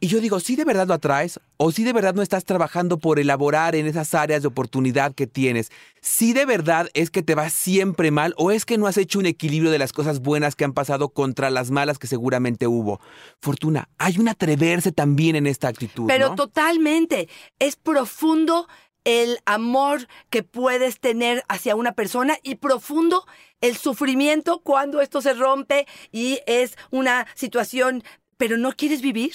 Y 0.00 0.08
yo 0.08 0.20
digo, 0.20 0.40
si 0.40 0.56
de 0.56 0.64
verdad 0.64 0.86
lo 0.86 0.94
atraes 0.94 1.40
o 1.56 1.72
si 1.72 1.84
de 1.84 1.92
verdad 1.92 2.14
no 2.14 2.22
estás 2.22 2.44
trabajando 2.44 2.98
por 2.98 3.18
elaborar 3.18 3.74
en 3.74 3.86
esas 3.86 4.14
áreas 4.14 4.42
de 4.42 4.48
oportunidad 4.48 5.14
que 5.14 5.26
tienes, 5.26 5.70
si 6.00 6.32
de 6.32 6.46
verdad 6.46 6.88
es 6.94 7.10
que 7.10 7.22
te 7.22 7.34
va 7.34 7.50
siempre 7.50 8.10
mal 8.10 8.34
o 8.36 8.50
es 8.50 8.64
que 8.64 8.78
no 8.78 8.86
has 8.86 8.96
hecho 8.96 9.18
un 9.18 9.26
equilibrio 9.26 9.70
de 9.70 9.78
las 9.78 9.92
cosas 9.92 10.20
buenas 10.20 10.56
que 10.56 10.64
han 10.64 10.72
pasado 10.72 11.10
contra 11.10 11.50
las 11.50 11.70
malas 11.70 11.98
que 11.98 12.06
seguramente 12.06 12.66
hubo. 12.66 13.00
Fortuna, 13.40 13.88
hay 13.98 14.18
un 14.18 14.28
atreverse 14.28 14.92
también 14.92 15.36
en 15.36 15.46
esta 15.46 15.68
actitud. 15.68 16.06
Pero 16.06 16.30
¿no? 16.30 16.34
totalmente. 16.34 17.28
Es 17.58 17.76
profundo 17.76 18.68
el 19.04 19.38
amor 19.46 20.06
que 20.28 20.42
puedes 20.42 21.00
tener 21.00 21.42
hacia 21.48 21.76
una 21.76 21.92
persona 21.92 22.36
y 22.42 22.56
profundo 22.56 23.24
el 23.60 23.76
sufrimiento 23.76 24.60
cuando 24.60 25.00
esto 25.00 25.22
se 25.22 25.32
rompe 25.32 25.86
y 26.12 26.40
es 26.46 26.76
una 26.90 27.26
situación, 27.34 28.04
pero 28.38 28.56
no 28.56 28.72
quieres 28.72 29.02
vivir. 29.02 29.34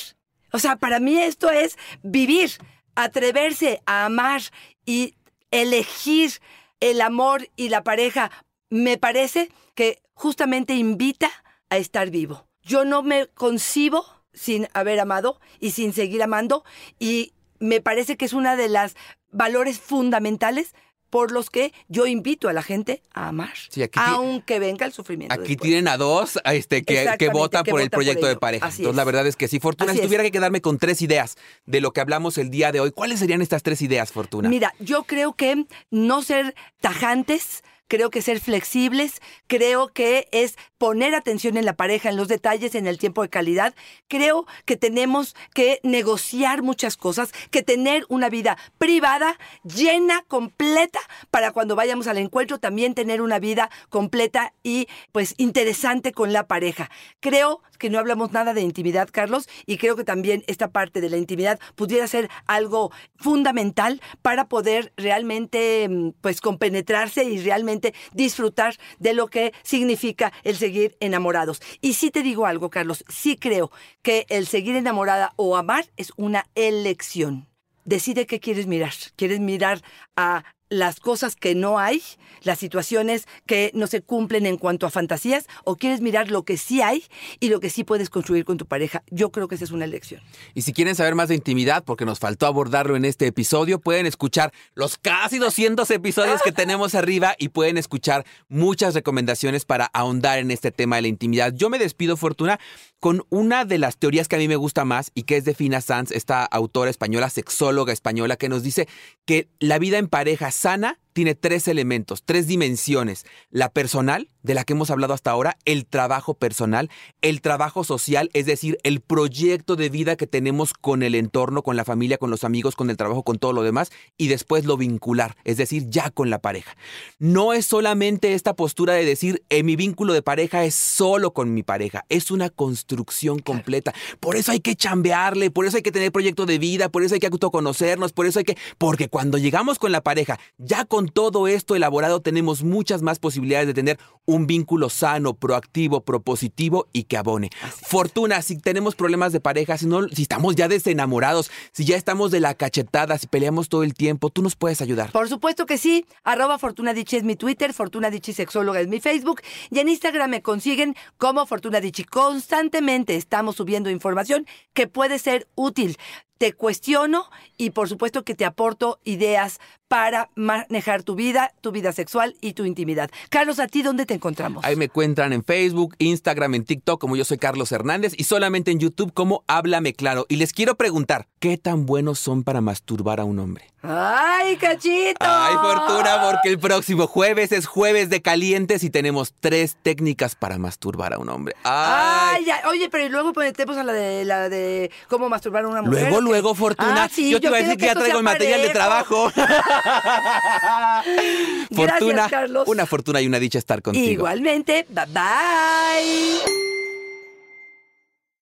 O 0.52 0.58
sea, 0.58 0.78
para 0.78 1.00
mí 1.00 1.18
esto 1.20 1.52
es 1.52 1.78
vivir, 2.02 2.52
atreverse 2.96 3.82
a 3.86 4.06
amar 4.06 4.42
y 4.86 5.16
elegir 5.52 6.32
el 6.80 7.02
amor 7.02 7.48
y 7.56 7.70
la 7.70 7.84
pareja. 7.84 8.32
Me 8.70 8.98
parece 8.98 9.52
que 9.76 10.02
justamente 10.14 10.74
invita 10.74 11.30
a 11.70 11.78
estar 11.78 12.10
vivo. 12.10 12.48
Yo 12.64 12.86
no 12.86 13.04
me 13.04 13.28
concibo 13.28 14.06
sin 14.34 14.68
haber 14.74 15.00
amado 15.00 15.40
y 15.60 15.72
sin 15.72 15.94
seguir 15.94 16.24
amando 16.24 16.64
y 16.98 17.34
me 17.60 17.82
parece 17.82 18.18
que 18.18 18.26
es 18.26 18.34
una 18.34 18.56
de 18.56 18.68
las 18.68 18.96
valores 19.32 19.80
fundamentales 19.80 20.74
por 21.14 21.32
los 21.32 21.52
que 21.52 21.76
yo 21.90 22.08
invito 22.08 22.50
a 22.50 22.54
la 22.54 22.64
gente 22.64 23.04
a 23.14 23.28
amar, 23.28 23.54
Sí, 23.70 23.84
aquí 23.84 24.00
aunque 24.02 24.58
venga 24.58 24.84
el 24.88 24.94
sufrimiento. 24.94 25.32
Aquí 25.32 25.50
después. 25.50 25.70
tienen 25.70 25.88
a 25.88 25.98
dos 25.98 26.40
este, 26.44 26.82
que, 26.82 27.08
que 27.20 27.30
votan 27.30 27.64
que 27.64 27.70
por 27.70 27.82
el 27.82 27.92
por 27.92 27.98
proyecto 27.98 28.26
de 28.26 28.36
pareja. 28.36 28.66
Así 28.66 28.82
Entonces, 28.82 28.98
la 28.98 29.04
verdad 29.04 29.28
es 29.28 29.36
que 29.36 29.48
sí, 29.48 29.60
Fortuna, 29.60 29.92
Así 29.92 30.00
si 30.00 30.02
es. 30.02 30.08
tuviera 30.08 30.24
que 30.24 30.32
quedarme 30.32 30.62
con 30.62 30.80
tres 30.80 31.04
ideas 31.04 31.36
de 31.68 31.82
lo 31.82 31.92
que 31.94 32.02
hablamos 32.02 32.40
el 32.40 32.50
día 32.50 32.72
de 32.72 32.80
hoy, 32.80 32.90
¿cuáles 32.90 33.20
serían 33.20 33.44
estas 33.44 33.62
tres 33.62 33.84
ideas, 33.84 34.12
Fortuna? 34.12 34.50
Mira, 34.50 34.74
yo 34.80 35.04
creo 35.04 35.34
que 35.34 35.68
no 35.92 36.24
ser 36.24 36.56
tajantes, 36.82 37.64
creo 37.88 38.10
que 38.10 38.24
ser 38.24 38.40
flexibles, 38.40 39.22
creo 39.46 39.90
que 39.90 40.28
es 40.32 40.56
poner 40.84 41.16
atención 41.16 41.56
en 41.56 41.64
la 41.64 41.78
pareja, 41.78 42.10
en 42.10 42.18
los 42.18 42.28
detalles, 42.28 42.76
en 42.76 42.88
el 42.88 42.98
tiempo 42.98 43.22
de 43.22 43.30
calidad. 43.30 43.74
Creo 44.10 44.46
que 44.66 44.76
tenemos 44.76 45.34
que 45.54 45.80
negociar 45.82 46.62
muchas 46.62 46.98
cosas, 46.98 47.32
que 47.52 47.64
tener 47.64 48.06
una 48.10 48.28
vida 48.28 48.58
privada, 48.80 49.40
llena, 49.64 50.26
completa, 50.28 51.00
para 51.32 51.54
cuando 51.54 51.78
vayamos 51.78 52.08
al 52.08 52.18
encuentro 52.18 52.58
también 52.58 52.96
tener 52.96 53.22
una 53.22 53.40
vida 53.40 53.70
completa 53.88 54.54
y 54.62 54.90
pues 55.14 55.36
interesante 55.38 56.12
con 56.12 56.34
la 56.34 56.48
pareja. 56.48 56.92
Creo 57.22 57.62
que 57.84 57.90
no 57.90 58.00
hablamos 58.00 58.32
nada 58.32 58.54
de 58.54 58.62
intimidad, 58.62 59.10
Carlos, 59.12 59.48
y 59.66 59.78
creo 59.78 59.96
que 59.96 60.04
también 60.04 60.44
esta 60.48 60.72
parte 60.72 61.02
de 61.02 61.10
la 61.10 61.18
intimidad 61.18 61.60
pudiera 61.76 62.08
ser 62.08 62.30
algo 62.46 62.92
fundamental 63.18 64.02
para 64.22 64.48
poder 64.48 64.94
realmente 64.96 65.88
mm, 65.90 66.12
pues 66.22 66.40
compenetrarse 66.40 67.24
y 67.24 67.42
realmente 67.42 67.94
disfrutar 68.14 68.76
de 69.00 69.14
lo 69.14 69.28
que 69.28 69.54
significa 69.64 70.32
el 70.44 70.56
enamorados. 71.00 71.62
Y 71.82 71.94
sí 71.94 72.12
te 72.12 72.24
digo 72.24 72.46
algo, 72.46 72.70
Carlos, 72.70 73.04
sí 73.08 73.38
creo 73.38 73.72
que 74.02 74.26
el 74.30 74.48
seguir 74.48 74.76
enamorada 74.76 75.34
o 75.36 75.58
amar 75.58 75.86
es 75.98 76.12
una 76.18 76.46
elección. 76.56 77.48
Decide 77.86 78.26
qué 78.26 78.40
quieres 78.40 78.68
mirar. 78.68 78.94
¿Quieres 79.16 79.40
mirar 79.40 79.82
a 80.16 80.44
las 80.74 81.00
cosas 81.00 81.36
que 81.36 81.54
no 81.54 81.78
hay, 81.78 82.02
las 82.42 82.58
situaciones 82.58 83.28
que 83.46 83.72
no 83.76 83.86
se 83.88 84.02
cumplen 84.02 84.46
en 84.46 84.58
cuanto 84.58 84.88
a 84.88 84.90
fantasías, 84.90 85.46
o 85.64 85.76
quieres 85.76 86.02
mirar 86.02 86.32
lo 86.32 86.44
que 86.44 86.58
sí 86.58 86.82
hay 86.82 87.04
y 87.40 87.50
lo 87.50 87.60
que 87.60 87.70
sí 87.70 87.84
puedes 87.84 88.10
construir 88.10 88.44
con 88.44 88.58
tu 88.58 88.66
pareja. 88.66 89.04
Yo 89.12 89.32
creo 89.32 89.48
que 89.48 89.56
esa 89.56 89.64
es 89.66 89.72
una 89.72 89.86
elección. 89.86 90.22
Y 90.56 90.64
si 90.64 90.74
quieren 90.74 90.96
saber 90.96 91.14
más 91.14 91.30
de 91.30 91.36
intimidad, 91.36 91.84
porque 91.84 92.06
nos 92.06 92.20
faltó 92.20 92.48
abordarlo 92.48 92.96
en 92.96 93.06
este 93.06 93.28
episodio, 93.28 93.80
pueden 93.80 94.08
escuchar 94.08 94.52
los 94.74 94.98
casi 94.98 95.38
200 95.38 95.90
episodios 95.92 96.42
que 96.42 96.52
tenemos 96.52 96.96
arriba 96.96 97.36
y 97.38 97.50
pueden 97.50 97.78
escuchar 97.78 98.26
muchas 98.50 98.96
recomendaciones 98.96 99.66
para 99.66 99.86
ahondar 99.94 100.40
en 100.40 100.50
este 100.50 100.72
tema 100.72 100.96
de 100.96 101.04
la 101.04 101.08
intimidad. 101.08 101.54
Yo 101.54 101.70
me 101.70 101.78
despido, 101.78 102.18
Fortuna, 102.18 102.60
con 103.00 103.26
una 103.30 103.66
de 103.66 103.78
las 103.78 103.98
teorías 103.98 104.28
que 104.28 104.38
a 104.38 104.40
mí 104.40 104.48
me 104.48 104.56
gusta 104.56 104.86
más 104.86 105.12
y 105.14 105.24
que 105.24 105.36
es 105.36 105.44
de 105.44 105.54
Fina 105.54 105.82
Sanz, 105.82 106.12
esta 106.12 106.46
autora 106.46 106.90
española, 106.90 107.30
sexóloga 107.30 107.92
española, 107.92 108.38
que 108.38 108.48
nos 108.48 108.64
dice 108.64 108.88
que 109.26 109.50
la 109.60 109.78
vida 109.78 109.98
en 109.98 110.08
pareja 110.08 110.52
sana 110.64 110.96
tiene 111.14 111.36
tres 111.36 111.68
elementos, 111.68 112.24
tres 112.24 112.48
dimensiones. 112.48 113.26
La 113.50 113.70
personal, 113.70 114.30
de 114.42 114.54
la 114.54 114.64
que 114.66 114.74
hemos 114.74 114.92
hablado 114.92 115.14
hasta 115.14 115.32
ahora, 115.32 115.58
el 115.66 115.86
trabajo 115.86 116.34
personal, 116.34 116.90
el 117.22 117.42
trabajo 117.42 117.84
social, 117.84 118.30
es 118.34 118.46
decir, 118.46 118.78
el 118.84 119.00
proyecto 119.00 119.76
de 119.76 119.90
vida 119.90 120.16
que 120.16 120.28
tenemos 120.28 120.74
con 120.74 121.02
el 121.04 121.16
entorno, 121.16 121.64
con 121.64 121.78
la 121.78 121.86
familia, 121.86 122.18
con 122.18 122.30
los 122.30 122.44
amigos, 122.44 122.76
con 122.76 122.90
el 122.90 122.98
trabajo, 122.98 123.24
con 123.24 123.40
todo 123.40 123.54
lo 123.54 123.64
demás, 123.64 123.92
y 124.18 124.28
después 124.28 124.66
lo 124.66 124.76
vincular, 124.76 125.38
es 125.46 125.58
decir, 125.58 125.90
ya 125.90 126.10
con 126.10 126.30
la 126.30 126.40
pareja. 126.40 126.76
No 127.20 127.54
es 127.54 127.66
solamente 127.66 128.34
esta 128.34 128.56
postura 128.56 128.94
de 128.94 129.06
decir, 129.06 129.44
eh, 129.50 129.64
mi 129.64 129.76
vínculo 129.76 130.14
de 130.14 130.22
pareja 130.22 130.66
es 130.66 130.76
solo 130.76 131.32
con 131.32 131.54
mi 131.54 131.64
pareja, 131.64 132.06
es 132.10 132.32
una 132.32 132.50
construcción 132.50 133.40
completa. 133.40 133.94
Por 134.20 134.36
eso 134.36 134.52
hay 134.52 134.60
que 134.60 134.76
chambearle, 134.76 135.52
por 135.52 135.66
eso 135.66 135.78
hay 135.78 135.84
que 135.84 135.92
tener 135.92 136.12
proyecto 136.12 136.46
de 136.46 136.58
vida, 136.58 136.90
por 136.90 137.04
eso 137.04 137.14
hay 137.14 137.20
que 137.20 137.28
autoconocernos, 137.28 138.12
por 138.12 138.26
eso 138.26 138.40
hay 138.40 138.46
que, 138.46 138.58
porque 138.78 139.08
cuando 139.08 139.38
llegamos 139.38 139.80
con 139.80 139.92
la 139.92 140.02
pareja, 140.02 140.40
ya 140.58 140.86
con 140.86 141.03
todo 141.08 141.48
esto 141.48 141.76
elaborado 141.76 142.22
tenemos 142.22 142.64
muchas 142.64 143.02
más 143.02 143.20
posibilidades 143.20 143.68
de 143.68 143.74
tener 143.74 144.00
un 144.26 144.48
vínculo 144.48 144.90
sano, 144.90 145.34
proactivo, 145.34 146.02
propositivo 146.02 146.88
y 146.94 147.04
que 147.04 147.18
abone. 147.18 147.50
Fortuna, 147.86 148.42
si 148.42 148.58
tenemos 148.58 148.96
problemas 148.96 149.34
de 149.34 149.40
pareja, 149.40 149.78
si, 149.78 149.86
no, 149.86 150.08
si 150.10 150.24
estamos 150.24 150.56
ya 150.56 150.68
desenamorados, 150.68 151.52
si 151.72 151.86
ya 151.86 151.98
estamos 151.98 152.32
de 152.32 152.40
la 152.40 152.54
cachetada, 152.54 153.18
si 153.18 153.28
peleamos 153.28 153.70
todo 153.70 153.84
el 153.84 153.94
tiempo, 153.94 154.30
tú 154.30 154.42
nos 154.42 154.56
puedes 154.56 154.82
ayudar. 154.82 155.12
Por 155.12 155.30
supuesto 155.30 155.66
que 155.66 155.78
sí. 155.78 156.06
Arroba 156.24 156.58
Fortuna 156.58 156.94
Dichi 156.94 157.18
es 157.18 157.24
mi 157.24 157.36
Twitter, 157.36 157.74
Fortuna 157.74 158.10
Dichi 158.10 158.34
Sexóloga 158.34 158.80
es 158.80 158.88
mi 158.88 159.00
Facebook 159.00 159.42
y 159.70 159.80
en 159.80 159.90
Instagram 159.90 160.30
me 160.30 160.42
consiguen 160.42 160.96
como 161.18 161.46
Fortuna 161.46 161.82
Dichi. 161.82 162.04
Constantemente 162.04 163.16
estamos 163.16 163.56
subiendo 163.56 163.90
información 163.90 164.46
que 164.74 164.88
puede 164.88 165.20
ser 165.20 165.48
útil 165.56 165.98
te 166.38 166.54
cuestiono 166.54 167.30
y 167.58 167.72
por 167.72 167.90
supuesto 167.90 168.24
que 168.24 168.36
te 168.36 168.46
aporto 168.46 169.00
ideas 169.04 169.60
para 169.88 170.30
manejar 170.36 171.04
tu 171.04 171.14
vida, 171.14 171.54
tu 171.62 171.72
vida 171.72 171.92
sexual 171.92 172.36
y 172.42 172.54
tu 172.54 172.66
intimidad. 172.66 173.12
Carlos, 173.30 173.60
¿a 173.60 173.68
ti 173.68 173.84
dónde 173.84 174.08
te 174.08 174.16
encontramos? 174.16 174.66
Ahí 174.66 174.76
me 174.76 174.86
encuentran 174.86 175.34
en 175.34 175.44
Facebook, 175.44 175.96
Instagram, 176.00 176.56
en 176.56 176.66
TikTok 176.66 177.00
como 177.00 177.16
yo 177.16 177.26
soy 177.26 177.38
Carlos 177.38 177.72
Hernández 177.72 178.14
y 178.18 178.24
solamente 178.24 178.72
en 178.72 178.80
YouTube 178.80 179.14
como 179.14 179.44
Háblame 179.48 179.94
Claro. 179.94 180.26
Y 180.30 180.38
les 180.38 180.52
quiero 180.52 180.76
preguntar, 180.76 181.28
¿qué 181.40 181.58
tan 181.58 181.86
buenos 181.86 182.18
son 182.18 182.44
para 182.44 182.60
masturbar 182.60 183.20
a 183.20 183.26
un 183.26 183.38
hombre? 183.38 183.66
¡Ay, 183.84 184.56
cachito! 184.56 185.18
¡Ay, 185.20 185.56
fortuna! 185.56 186.22
Porque 186.24 186.50
el 186.50 186.58
próximo 186.58 187.06
jueves 187.06 187.52
es 187.52 187.68
jueves 187.68 188.10
de 188.10 188.22
calientes 188.22 188.84
y 188.84 188.90
tenemos 188.90 189.34
tres 189.40 189.78
técnicas 189.84 190.36
para 190.36 190.58
masturbar 190.58 191.14
a 191.14 191.20
un 191.20 191.30
hombre. 191.30 191.56
¡Ay! 191.64 192.24
Ay, 192.34 192.46
ya. 192.46 192.62
Oye, 192.70 192.90
pero 192.90 193.06
y 193.06 193.10
luego 193.10 193.34
ponemos 193.34 193.78
a 193.78 193.84
la 193.84 193.94
de 193.94 194.26
la 194.26 194.50
de 194.50 194.92
cómo 195.08 195.30
masturbar 195.30 195.66
a 195.66 195.68
una 195.68 195.82
mujer. 195.82 196.10
Luego, 196.24 196.56
Fortuna. 196.56 197.04
Ah, 197.04 197.10
sí, 197.12 197.30
yo 197.30 197.40
te 197.40 197.48
iba 197.48 197.58
a 197.58 197.62
decir 197.62 197.78
que 197.78 197.86
ya 197.86 197.94
traigo 197.94 198.18
el 198.18 198.24
material 198.24 198.62
de 198.62 198.70
trabajo. 198.70 199.32
fortuna. 201.72 202.30
Carlos. 202.30 202.68
Una 202.68 202.86
fortuna 202.86 203.22
y 203.22 203.28
una 203.28 203.40
dicha 203.40 203.60
estar 203.60 203.82
contigo. 203.82 204.12
Igualmente. 204.12 204.86
Bye 204.90 205.06
bye. 205.08 206.83